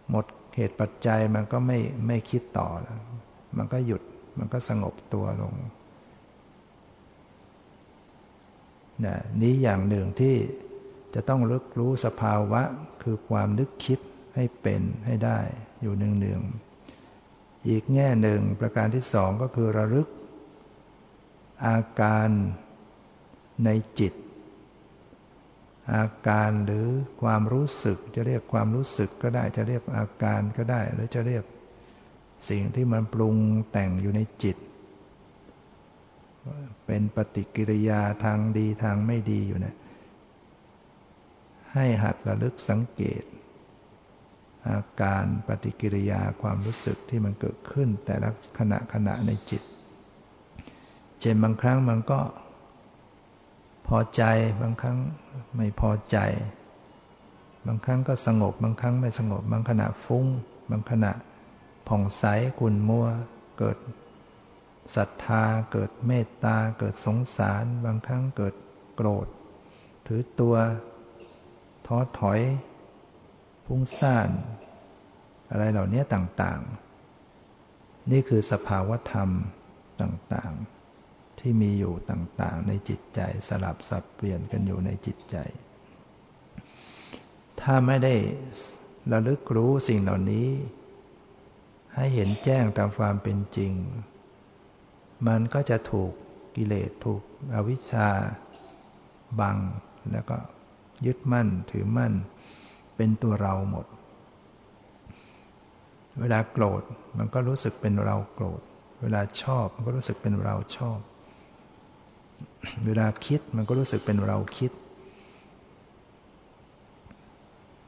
[0.10, 0.26] หมด
[0.56, 3.00] เหตุปัจจัยมันก็ไม่ไม่คิดต่อแล้ว
[3.58, 4.02] มันก็หยุด
[4.38, 5.54] มันก็สงบตัวลง
[9.06, 10.36] นะนี้อย่างหนึ่งที่
[11.14, 12.62] จะต้องลึกรู้สภาวะ
[13.04, 14.00] คือความนึกคิด
[14.36, 15.40] ให้เป็นให้ได้
[15.82, 20.08] อยู่หนึ่งๆอีกแง่หนึ่งประการที่สองก็คือระลึก
[21.66, 22.30] อาการ
[23.66, 24.14] ในจิต
[25.94, 26.88] อาการหรือ
[27.22, 31.44] ความรู้สึกจะเรียกความรู้สึกก็ได้จะเรียกอาการก็ได้ หรือจะเรียก
[32.50, 33.38] สิ่งที่มันปรุง
[33.72, 34.58] แต่งอยู่ในจิต
[36.86, 39.76] เป็นปฏิกิริยาทางดีทางไม่ดีอยู่นะ
[41.74, 43.24] ให้หัดระลึกสังเกต
[44.68, 49.62] อาการปฏิกิริยาความรู้สึกที่มันเกิดขึ้นแต่ละขณะขณะในจิต
[51.20, 52.20] เช่นบางครั้งมันก็
[53.88, 54.24] พอใจ
[54.62, 54.98] บางครั้ง
[55.56, 56.18] ไม่พอใจ
[57.68, 60.26] บางครั้งก็สงบ บางครั้งไม่สงบ บางขณะฟุ้ง
[60.70, 61.12] บางขณะ
[61.88, 62.24] ผ่องใส
[62.60, 63.08] ขุ่นมัว
[63.58, 63.78] เกิด
[64.96, 68.54] ศรัทธา เกิดเมตตา เกิดสงสาร บางครั้งเกิด
[68.96, 69.28] โกรธ
[70.08, 70.56] ถือตัว
[71.86, 72.40] ท้อถอย
[73.66, 74.30] พุ่งซ่าน
[75.50, 76.62] อะไรเหล่านี้ต่าง
[77.36, 79.30] ๆ นี่คือสภาวธรรม
[80.02, 80.83] ต่าง ๆ
[81.46, 85.38] ที่มีอยู่ต่างๆ ในจิตใจสลับสับเปลี่ยนกันอยู่ในจิตใจ
[87.62, 88.16] ถ้าไม่ได้
[89.12, 90.48] ระลึกรู้สิ่งเหล่านี้
[91.96, 93.74] ให้เห็นแจ้งตามความเป็นจริง
[95.28, 96.12] มันก็จะถูก
[96.56, 97.22] กิเลสถูก
[97.54, 98.10] อวิชชา
[99.40, 99.58] บัง
[100.12, 100.38] แล้วก็
[101.06, 102.14] ยึดมั่นถือมั่น
[102.96, 103.86] เป็นตัวเราหมด
[106.20, 106.84] เวลาโกรธ
[107.18, 108.62] มันก็รู้สึกเป็นเราโกรธ
[109.02, 111.00] เวลาชอบมันก็รู้สึกเป็นเราชอบ
[112.86, 114.72] เวลาคิดมันก็รู้สึกเป็นเราคิด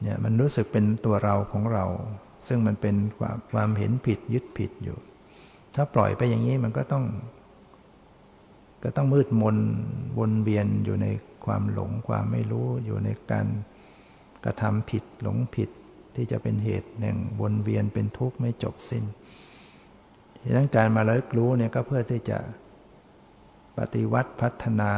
[0.01, 1.85] เนี่ยมันรู้สึกเป็นตัวเราของเรา
[2.47, 4.97] ซึ่งมันเป็นความความเห็นผิดยึดผิดอยู่
[5.75, 7.05] ถ้าปล่อยไปอย่างนี้มันก็ต้อง
[8.83, 9.57] ก็ต้องมืดมน
[10.19, 11.07] วนเวียนอยู่ใน
[11.45, 13.47] ความหลงความไม่รู้อยู่ในการ
[14.43, 15.69] กระทำผิดหลงผิด
[16.15, 19.03] ที่จะเป็นเหตุแห่งวนเวียนเป็นทุกข์ไม่จบสิน้น
[20.43, 22.37] ดังนั้นการมาเลิกรู้เนี่ยก็เพื่อที่จะ
[23.77, 24.93] ปฏิวัติพัฒนา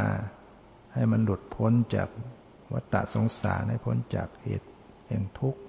[0.94, 2.10] ให้มันหลุดพ้นจาก
[2.74, 4.70] วัฏสงสารให้พ้นจากเหตุ
[5.08, 5.62] แห่งทุกข์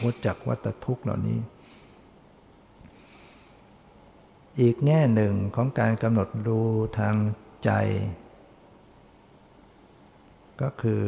[0.00, 1.40] พ้นจากวัฏทุกข์เหล่านี้
[4.60, 6.58] อีกแง่หนึ่งของการกำหนดดู
[6.98, 7.16] ทาง
[7.64, 7.70] ใจ
[10.60, 11.02] ก็คือ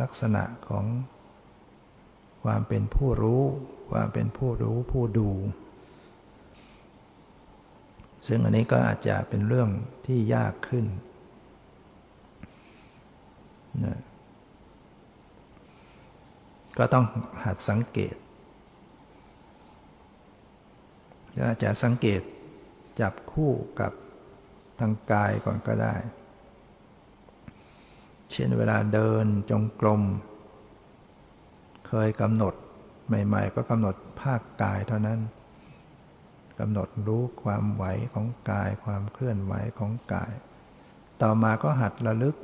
[0.00, 0.84] ลักษณะของ
[2.44, 3.42] ความเป็นผู้รู้
[3.92, 5.30] ความเป็นผู้รู้ผู้ดู
[8.26, 9.68] ซึ่งอันนี้ก็อาจจะเป็นเรื่อง
[10.06, 10.86] ที่ยากขึ้น
[13.84, 13.98] นะ
[16.78, 17.04] ก็ต้อง
[17.44, 18.16] หัดสังเกต
[21.40, 22.22] ก็จะสังเกต
[23.00, 23.92] จับคู่กับ
[24.80, 25.94] ทางกายก่อนก็ได้
[28.30, 30.02] เช่นเวลาเดินจงกรม
[31.88, 32.54] เคยกำหนด
[33.06, 35.20] ใหม่ ๆ ก็กำหนดภาคกายเท่านั้น
[36.58, 37.84] กำหนดรู้ความไหว
[38.14, 40.32] ของกาย ความเคลื่อนไหวของกาย
[41.22, 42.36] ต่อมาก็หัดระลึก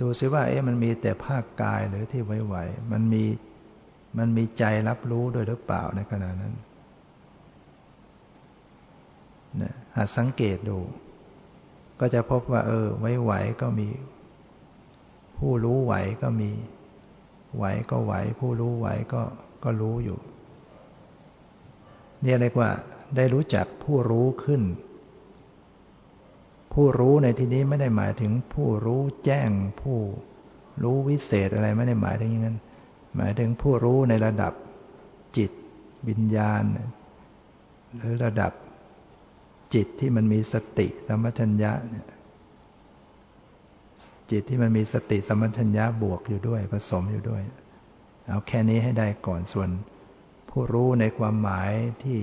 [0.00, 3.24] ดูซิว่าเอ๊ะมันมีแต่ภาคกายหรือที่ไหวๆมันมี
[4.18, 6.54] มันมีใจรับรู้ด้วยหรือเปล่าในขณะนั้น
[9.62, 10.78] นะหัดสังเกตดู
[12.00, 12.86] ก็จะพบว่า เออ
[13.22, 13.88] ไหวๆก็มี
[15.38, 16.50] ผู้รู้ไหวก็มี
[17.56, 19.22] ไหวก็ไหว ผู้รู้ไหวก็
[19.64, 20.18] ก็รู้อยู่
[22.26, 22.70] เนี่ยเรียกว่า
[23.16, 24.62] ได้รู้จักผู้รู้ขึ้น
[26.72, 29.50] ผู้รู้ในที่นี้ไม่ได้หมายถึงผู้รู้แจ้ง
[29.82, 29.98] ผู้
[30.82, 32.58] รู้วิเศษอะไรไม่ได้หมายถึงอย่างนั้น
[33.16, 34.52] หมายถึงผู้รู้ในระดับ
[35.36, 35.50] จิต
[36.08, 36.62] วิญญาณ
[37.96, 38.52] หรือระดับ
[39.74, 42.06] จิตที่มันมีสติสัมปชัญญะเนี่ย
[44.30, 47.42] จิตที่มันมีสติสมัชัญญะบวกอยู่ด้วยผสมอยู่ด้วย
[48.28, 49.68] เอาแค่นี้ให้ได้ก่อนส่วน
[50.58, 51.72] ผู้รู้ในความหมาย
[52.04, 52.20] ที่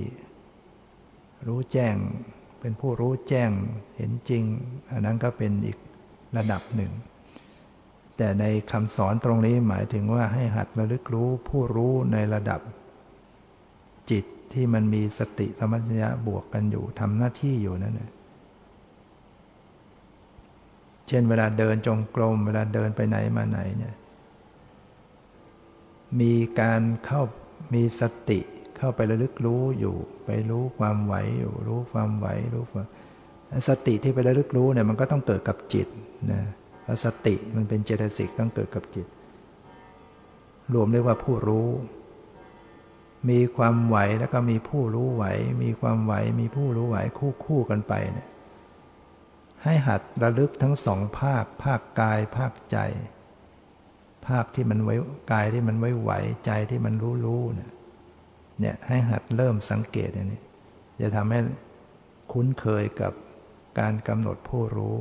[1.47, 1.95] รู้แจ้ง
[2.59, 3.51] เป็นผู้รู้แจ้ง
[3.97, 4.43] เห็นจริง
[4.91, 5.77] อันนั้นก็เป็นอีก
[6.37, 6.91] ระดับหนึ่ง
[8.17, 12.61] แต่ในคำสอนตรงนี้หมายถึงว่าให้หัดระลึกรู้ผู้รู้ในระดับ
[14.11, 18.11] จิตที่มันมีสติสมัญญะบวกกันอยู่ทำหน้าที่อยู่นั่นแหละ
[21.07, 23.95] เช่นเวลาเดินจงกรมเวลาเดินไปไหนมาไหนเนี่ย
[26.19, 27.23] มีการเข้า
[27.73, 28.39] มีสติ
[28.77, 29.95] เข้าไประลึกรู้อยู่
[30.25, 32.87] ไปรู้ความไหวอยู่ รู้ความไหวรู้ความ
[33.67, 35.87] สติที่ไประลึกรู้เนี่ยมันก็ต้องเกิดกับจิต
[36.31, 36.41] นะ
[36.83, 39.07] เพราะสติมันเป็นเจตสิกต้องเกิดกับจิต
[40.73, 41.69] รวมเรียกว่าผู้รู้
[43.29, 45.25] มีความไหวแล้วก็มีผู้รู้ไหว
[45.63, 48.27] มีความไหวมีผู้รู้ไหวคู่คู่กันไปเนี่ย
[49.63, 52.77] ให้หัดระลึกทั้งสองภาค ภาคกายภาคใจ
[54.27, 54.95] ภาคที่มันไว้
[55.31, 56.11] กายที่มันไว้ไหว
[56.45, 57.71] ใจที่มันรู้รู้เนี่ย
[58.59, 60.41] เนี่ยให้หัดเริ่มสังเกตอย่างนี้
[61.01, 61.39] จะทำให้
[62.31, 63.13] คุ้นเคยกับ
[63.79, 64.97] การกำหนดผู้รู้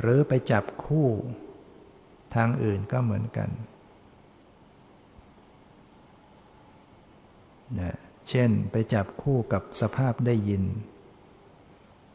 [0.00, 1.08] หรือไปจับคู่
[2.34, 3.48] ทางอื่นก็เหมือนกัน
[7.80, 7.96] นะ
[8.28, 10.62] เช่นไปจับคู่กับสภาพได้ยิน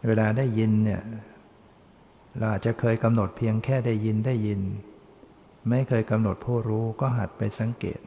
[0.08, 1.02] เวลาได้ยินเนี่ย
[2.38, 4.62] เราอาจจะเคยกำหนดเพียงแค่ได้ยินได้ยิน
[5.70, 7.99] ไม่เคยกำหนดผู้รู้ก็หัดไปสังเกต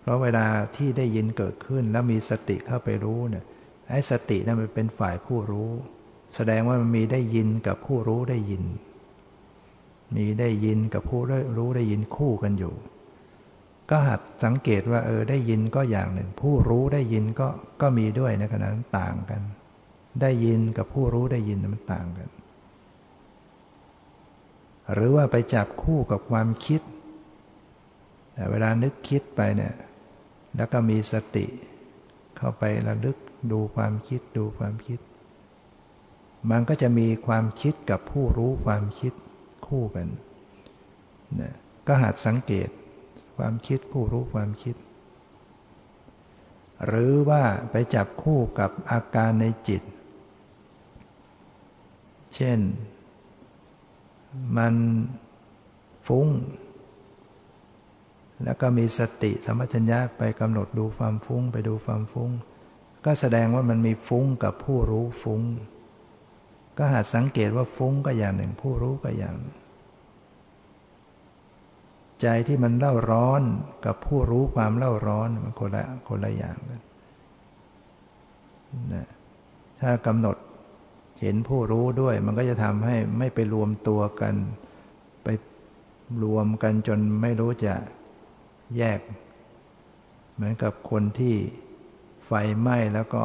[0.00, 0.46] เพราะเวลา
[0.76, 3.44] ที่ได้ยินเกิดขึ้นแล้วมีสติเข้าไปรู้เนี่ย
[3.90, 5.70] ไอ้สตินั่นมันเป็นฝ่ายผู้รู้
[6.34, 8.64] แสดงว่ามันมีได้ยินกับผู้รู้ได้ยิน
[10.16, 11.20] มีได้ยินกับผู้
[11.56, 12.74] รู้ได้ยินคู่กันอยู่
[13.90, 17.48] ก็หัดสังเกตว่าเออได้ยินก็อย่างหนึ่ง ผู้รู้ได้ยินก็
[17.80, 19.40] ก็มีด้วยในขณะนั้นต่างกัน
[20.20, 22.28] ได้ยินกับผู้รู้ได้ยินมันต่างกัน
[24.92, 26.80] หรือว่าไปจับคู่กับความคิด
[28.32, 29.74] แต่เวลานึกคิดไปเนี่ย
[30.56, 31.46] แล้วก็มีสติ
[32.36, 33.16] เข้าไประลึก
[33.52, 35.00] ดูความคิดดูความคิด
[36.50, 39.12] มันก็จะมีความคิดกับผู้รู้ความคิด
[39.66, 40.08] คู่กัน
[41.40, 41.54] นะ
[41.86, 42.68] ก็หัดสังเกต
[43.36, 44.76] ความคิดผู้รู้ความคิด
[46.86, 49.82] หรือว่าไปจับคู่กับอาการในจิต
[52.34, 52.58] เช่น
[54.56, 54.74] มัน
[56.06, 56.28] ฟุ้ง
[58.44, 62.30] แล้วก็มีสติสัมปชัญญะไปกำหนดดูความฟุ้ง ไปดูความฟุ้ง
[63.04, 65.42] ก็แสดงว่ามันมีฟุ้งกับผู้รู้ฟุ้ง
[66.78, 69.36] ก็หาสังเกตว่าฟุ้งก็อย่างหนึ่ง ผู้รู้ก็อย่าง
[72.20, 73.42] ใจที่มันเล่าร้อน
[73.84, 76.80] กับผู้รู้ความเล่าร้อนมันคนละคนละอย่างกัน
[78.94, 79.06] นะ
[79.80, 80.36] ถ้ากำหนด
[81.20, 84.34] เห็นผู้รู้ด้วย มันก็จะทำให้ไม่ไปรวมตัวกัน
[85.24, 85.28] ไป
[86.24, 87.74] รวมกันจนไม่รู้จะ
[88.76, 89.00] แยก
[90.34, 91.36] เหมือนกับคนที่
[92.26, 93.22] ไฟไหม้แล้วก็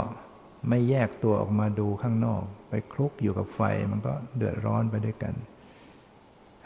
[0.70, 5.34] ไม่แยกตัวออกมาดูข้างนอก ไปคลุกอยู่กับไฟมันก็เดือดร้อนไปด้วยกัน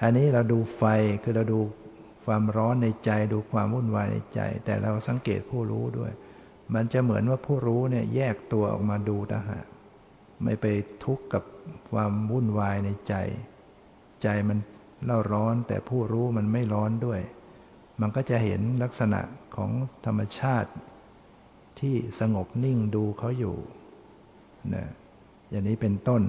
[0.01, 0.83] อันนี้เราดูไฟ
[1.23, 1.59] คือเราดู
[2.25, 6.11] ความร้อนในใจดูความวุ่นวายในใจ แต่เราสังเกตผู้รู้ด้วย
[6.73, 9.61] มันจะเหมือนว่าผู้รู้เนี่ยแยกตัวออกมาดูนะฮะ
[10.43, 10.65] ไม่ไป
[11.05, 11.43] ทุกข์กับ
[11.91, 13.13] ความวุ่นวายในใจ
[14.21, 14.57] ใจมัน
[15.05, 17.21] เล่าร้อนแต่ผู้รู้มันไม่ร้อนด้วย
[18.01, 19.21] มันก็จะเห็นลักษณะ
[19.55, 19.71] ของ
[20.05, 20.71] ธรรมชาติ
[21.79, 23.57] ที่สงบนิ่งดูเขาอยู่
[24.73, 24.85] นะ
[25.49, 26.21] อย่างนี้เป็นต้น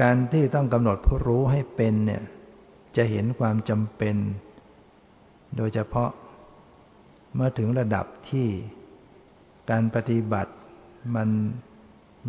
[0.00, 2.22] การที่ต้องกำหนดผู้รู้ให้เป็นเนี่ย
[2.96, 4.16] จะเห็นความจำเป็น
[5.56, 6.10] โดยเฉพาะ
[7.34, 8.48] เมื่อถึงระดับที่
[9.70, 10.52] การปฏิบัติ
[11.14, 11.28] มัน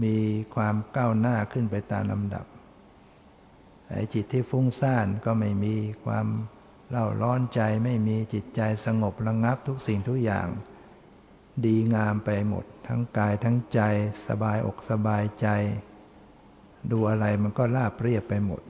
[0.03, 0.17] มี
[0.55, 2.45] ความก้าวหน้าขึ้นไปตามลำดับ
[3.89, 5.75] ไอ้จิตที่ฟุ้งซ่านก็ไม่มี
[6.05, 6.27] ความ
[6.89, 10.47] เล่าร้อนใจไม่มีจิตใจสงบระงับทุกสิ่งทุกอย่าง
[11.65, 13.79] ดีงามไปหมด ทั้งกายทั้งใจ
[14.27, 15.47] สบายอกสบายใจ
[16.91, 18.61] ดูอะไรมันก็ราบเรียบไปหมด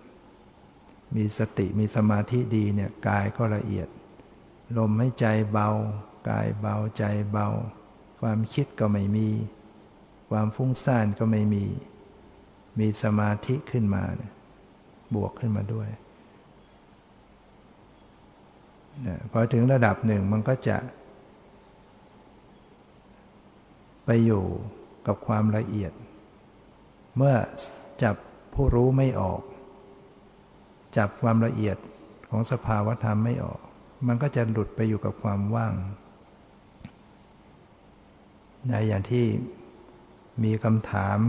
[1.15, 3.87] มีสติมีสมาธิดีเนี่ยกายก็ละเอียด
[4.77, 5.69] ลมให้ใจเบา
[6.29, 7.47] กายเบาใจเบา
[8.21, 9.29] ความคิดก็ไม่มี
[10.29, 11.65] ความฟุ้งซ่านก็ไม่มี
[12.79, 14.33] มีสมาธิขึ้นมาเนี่ย
[15.15, 15.87] บวกขึ้นมาด้วย
[19.31, 20.77] พอถึงระดับหนึ่งมันก็จะ
[24.05, 24.43] ไปอยู่
[25.07, 25.91] กับความละเอียด
[27.17, 27.35] เมื่อ
[28.03, 28.15] จับ
[28.53, 29.41] ผู้รู้ไม่ออก
[30.97, 31.77] จับความละเอียด
[32.29, 33.59] ของสภาวธรรมไม่ออก
[34.07, 35.73] มันก็จะหลุดไปอยู่กับความว่าง
[38.67, 39.25] ในอย่างที่
[40.43, 41.19] มีคำถาม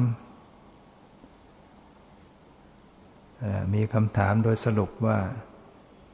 [3.74, 5.18] มีคำถามโดยสรุปว่า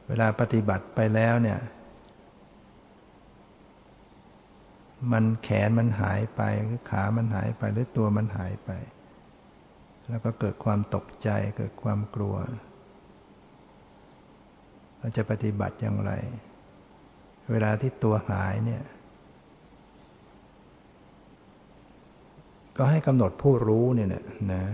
[0.08, 1.60] เวลาปฏิบัติไปแล้วเนี่ย
[5.12, 8.70] มันแขนมันหายไปหรือขามันหายไปหรือตัวมันหายไป
[10.08, 12.36] แล้วก็เกิดความตกใจเกิดความกลัว
[14.98, 16.12] เราจะปฏิบัติอย่างไร
[17.50, 18.82] เวลาที่ตัวหายเนี่ย
[22.76, 24.10] ก็ให้กำหนดผู้รู้เนี่ย
[24.52, 24.64] นะ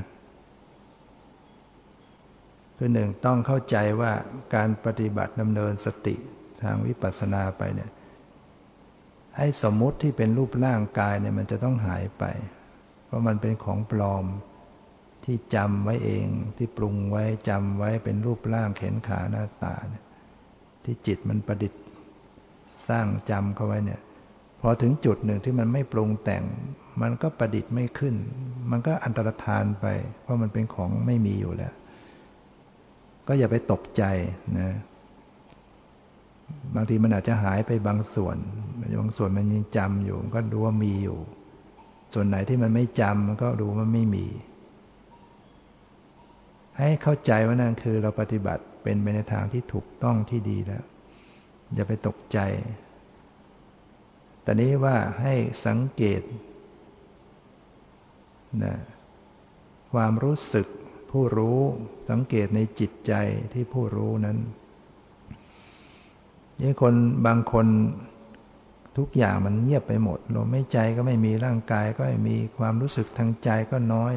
[2.76, 4.12] คือหนึ่งต้องเข้าใจว่า
[4.54, 6.16] การปฏิบัติดำเนินสติ
[6.62, 7.90] ทางวิปัสสนาไปเนี่ย
[9.36, 12.24] ให้สมมุติที่เป็นรูปร่างกายเนี่ยมันจะต้องหายไป
[13.06, 14.24] เพราะมันเป็นของปลอม
[15.24, 16.26] ที่จำไว้เอง
[16.56, 20.04] ที่ปรุงไว้จำไว้เป็นรูปร่างเข็นขาหน้าตาเนี่ย
[20.84, 21.82] ที่จิตมันประดิษฐ์
[22.88, 24.00] สร้างจำเข้าไว้เนี่ย
[24.60, 26.44] พอถึงจุดหนึ่งที่มันไม่ปรุงแต่ง
[27.02, 28.14] มันก็ประดิษฐ์ไม่ขึ้น
[28.70, 29.86] มันก็อันตรธานไป
[30.22, 31.74] เพราะมันเป็นของไม่มีอยู่แล้ว
[33.28, 34.02] ก็อย่าไปตกใจ
[34.58, 34.70] นะ
[36.74, 38.36] บางทีมันอาจจะหายไปบางส่วน
[39.00, 41.18] บางส่วนมันยังจำอยู่ก็ดูว่ามีอยู่
[42.12, 44.26] ส่วนไหนที่มันไม่จำมันก็ดูว่าไม่มี
[46.78, 50.84] ให้เข้าใจว่านั่นคือเราปฏิบัติเป็นไปในทางที่ถูกต้องที่ดีแล้ว
[51.74, 52.38] อย่าไปตกใจ
[54.50, 55.34] แต่นี้ว่าให้
[55.66, 56.22] สังเกต
[58.62, 58.74] นะ
[59.92, 60.66] ความรู้สึก
[61.10, 61.60] ผู้รู้
[62.10, 63.12] สังเกตในจิตใจ
[63.52, 64.38] ที่ผู้รู้นั้น
[66.60, 66.94] นี่คน
[67.26, 67.66] บางคน
[68.98, 74.14] ทุกอย่างมันเงียบไปหมดลมไม่ใจก็ไม่มีร่างกายก็ไม่มีความรู้สึกทางใจก็น้อย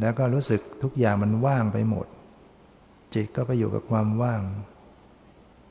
[0.00, 2.06] แล้วก็รู้สึกทุกอย่างมันว่างไปหมด
[3.14, 4.42] จิตก็ไปอยู่กับความว่าง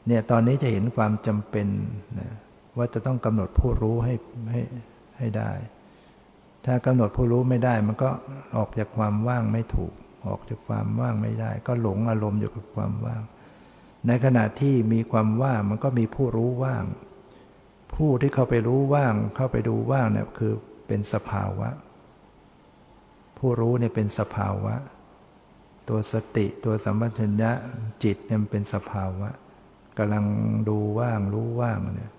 [0.08, 1.68] เนี่ยตอนนี้จะเห็นความจำเป็น
[2.22, 2.32] นะ
[2.78, 4.14] ว่าจะต้องกำหนดผู้รู้ให้
[4.52, 4.62] ให้
[5.18, 5.52] ให้ได้
[6.66, 8.10] ถ้ากำหนดผู้รู้ไม่ได้ มันก็
[8.58, 9.94] ออกจากความว่างไม่ถูก
[10.28, 13.22] ออกจากความว่างไม่ได้ ก็หลงอารมณ์อยู่กับความว่าง
[14.08, 16.84] ในขณะที่มีความว่างมันก็มีผู้รู้ว่าง
[17.96, 20.54] ผู้ที่เข้าไปรู้ว่าง เข้าไปดูว่างเนี่ยคือ
[20.88, 21.70] เป็นสภาวะ
[23.38, 24.76] ผู้รู้เนี่ยเป็นสภาวะ
[25.90, 27.52] ตัวสติตัวสัมปชัญญะ
[28.04, 29.30] จิตเนี่ยเป็นสภาวะ
[29.98, 30.26] กำลัง
[30.70, 32.12] ดูว่างรู้ว่างเนี่ย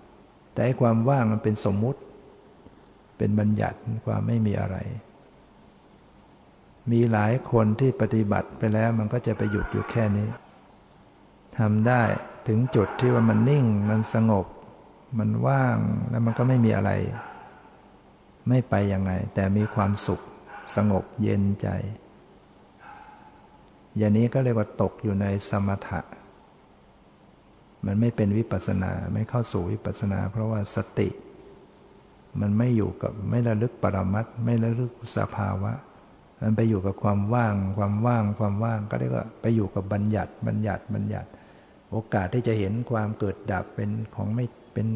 [0.57, 1.99] แต่ความว่างมันเป็นสมมุติ
[3.17, 4.77] เป็นบัญญัติความไม่มีอะไร
[6.91, 10.29] มีหลายคนที่ปฏิบัติไปแล้วมันก็จะไปหยุดอยู่แค่นี้
[11.57, 12.01] ทำได้
[12.47, 14.45] ถึงจุดที่ว่ามันนิ่ง มันสงบ
[15.19, 15.77] มันว่าง
[16.09, 16.91] แล้วมันก็ไม่มีอะไร
[18.49, 20.21] ไม่ไปยังไง แต่มีความสุข
[20.75, 21.67] สงบเย็นใจ
[23.97, 25.99] อย่างนี้ก็เรียกว่าตกอยู่ในสมถะ
[27.87, 31.09] มันไม่เป็นวิปัสนาไม่เข้าสู่วิปัสนา เพราะว่าสติ
[32.41, 35.73] มันไม่อยู่กับไม่ระลึกปรมัตไม่ระลึกสภาวะ
[36.41, 41.29] มันไปอยู่กับความว่าง ความว่าง ความว่างก็เรียกว่าไปอยู่กับบัญญัติ บัญญัติ บัญญัติ
[41.91, 44.87] โอกาสที่จะเห็นความเกิดดับเป็นของไม่เป็น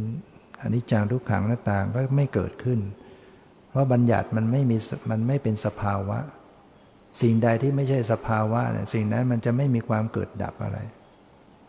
[0.61, 2.79] อนิจจังทุกขังหน้าต่างก็ไม่เกิดขึ้น
[3.69, 4.77] เพราะบัญญัติมันไม่มี
[5.09, 6.19] มันไม่เป็นสภาวะ
[7.21, 11.00] สิ่งใดที่ไม่ใช่สภาวะเนี่ยสิ่งนั้นมันจะไม่มีความเกิดดับอะไรเ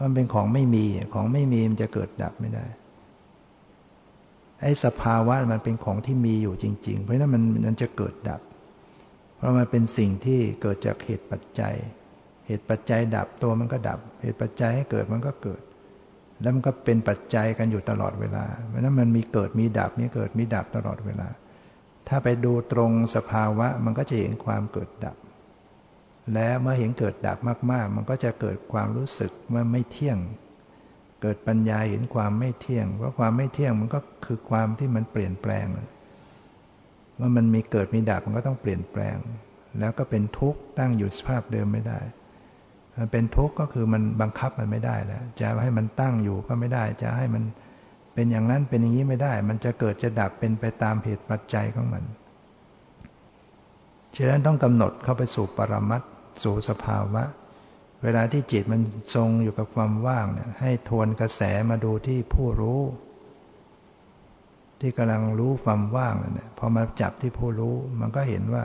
[0.02, 0.84] มันเป็นของไม่มี
[1.14, 2.64] ของไม่มีมันจะเกิดดับไม่ได้
[4.60, 8.40] ไอ้สภาวะมันเป็นของที่มีอยู่จริง ๆ เพราะนั้นมันมันจะเกิดดับ
[9.36, 11.74] เพราะมันเป็นสิ่งที่เกิดจากเหตุปัจจัย
[12.46, 15.62] เหตุปัจจัยดับตัวมันก็ดับ เหตุปัจจัยให้เกิดมันก็เกิด
[16.40, 21.28] แล้วมันก็เป็นปัจจัยกันอยู่ตลอดเวลา เพราะนั้นมันมีเกิดมีดับมีเกิดมีดับตลอดเวลา
[22.08, 25.16] ถ้าไปดูตรงสภาวะมันก็จะเห็นความเกิดดับ
[26.32, 27.38] และเมื่อเห็นเกิดดับ
[27.72, 30.18] มาก ๆ มันก็จะเกิดความรู้สึกว่าไม่เที่ยง
[31.22, 35.66] เกิดปัญญาเห็นความไม่เที่ยงเพราะความไม่เที่ยงมันก็คือความที่มันเปลี่ยนแปลง
[37.16, 39.16] เมื่อมันมีเกิดมีดับมันก็ต้องเปลี่ยนแปลง
[39.78, 42.00] แล้วก็เป็นทุกข์ตั้งอยู่สภาพเดิมไม่ได้
[42.98, 47.42] มันเป็นทุกข์ก็คือมันบังคับมันไม่ได้แล้วจะให้มันตั้งอยู่ก็ไม่ได้ จะให้มัน
[48.14, 52.04] เป็นอย่างนั้นเป็นอย่างนี้ไม่ได้ มันจะเกิดจะดับเป็นไปตามเหตุปัจจัยของมัน
[54.16, 56.02] ฉะนั้นต้องกำหนดเข้าไปสู่ปรมัต
[56.42, 57.22] สู่สภาวะ
[58.02, 58.80] เวลาที่จิตมัน
[59.14, 62.80] ทรงอยู่กับความว่างเนี่ยให้ทวนกระแสมาดูที่ผู้รู้
[64.80, 68.64] ที่กำลังรู้ความว่างเนี่ยพอมาจับที่ผู้รู้มันก็เห็นว่า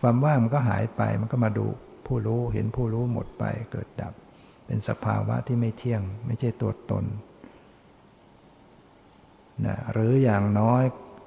[0.00, 1.66] ความว่างมันก็หายไปมันก็มาดู
[2.06, 4.12] ผู้รู้เห็นผู้รู้หมดไปเกิดดับ
[4.66, 7.04] เป็นสภาวะที่ไม่เที่ยง ไม่ใช่ตัวตน
[9.66, 10.82] นะหรืออย่างน้อย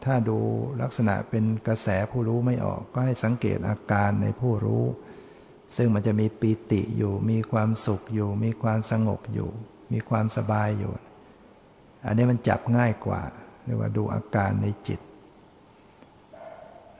[0.05, 0.39] ถ้าดู
[0.81, 4.83] ลักษณะเป็นกระแสผู้รู้ไม่ออก ก็ให้สังเกตอาการในผู้รู้
[5.75, 9.49] ซึ่งมันจะมีปีติอยู่ มีความสุขอยู่ มีความสงบอยู่
[9.93, 10.91] มีความสบายอยู่
[12.05, 13.21] อันนี้มันจับง่ายกว่า
[13.63, 14.99] เรียกว่าดูอาการในจิต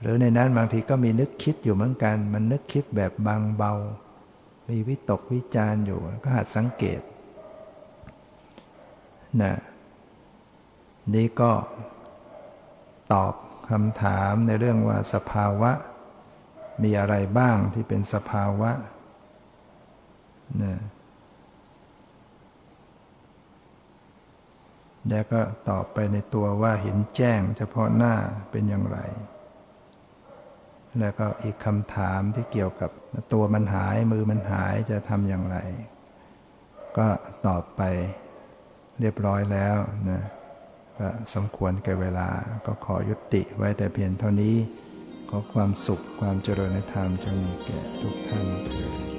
[0.00, 3.72] หรือในนั้นบางทีก็มีนึกคิดอยู่เหมือนกัน มันนึกคิดแบบบางเบา
[4.68, 7.00] มีวิตกวิจารอยู่ ก็หัดสังเกต
[9.42, 9.54] นะ
[11.14, 11.52] นี่ก็
[13.12, 13.34] ตอบ
[13.70, 15.72] คำถามในเรื่องว่าสภาวะ
[16.84, 18.72] มีอะไรบ้างที่เป็นสภาวะ
[20.62, 20.74] นะ
[25.08, 28.14] แล้วก็ตอบไปในตัวว่าเห็นแจ้งเฉพาะหน้า
[28.50, 28.98] เป็นอย่างไร
[30.98, 32.90] แล้วก็อีกคำถามที่เกี่ยวกับ
[33.32, 35.56] ตัวมันหายมือมันหายจะทำอย่างไร
[36.98, 37.06] ก็
[37.46, 37.82] ตอบไป
[39.00, 39.76] เรียบร้อยแล้ว
[40.10, 40.22] นะ
[40.98, 42.28] ก็สมควรแก่เวลา
[42.66, 44.56] ก็ขอยุติไว้แต่เพียงเท่านี้
[45.32, 49.09] ขอความสุขความเจริญในธรรมจงมีแก่ทุกท่านเถิด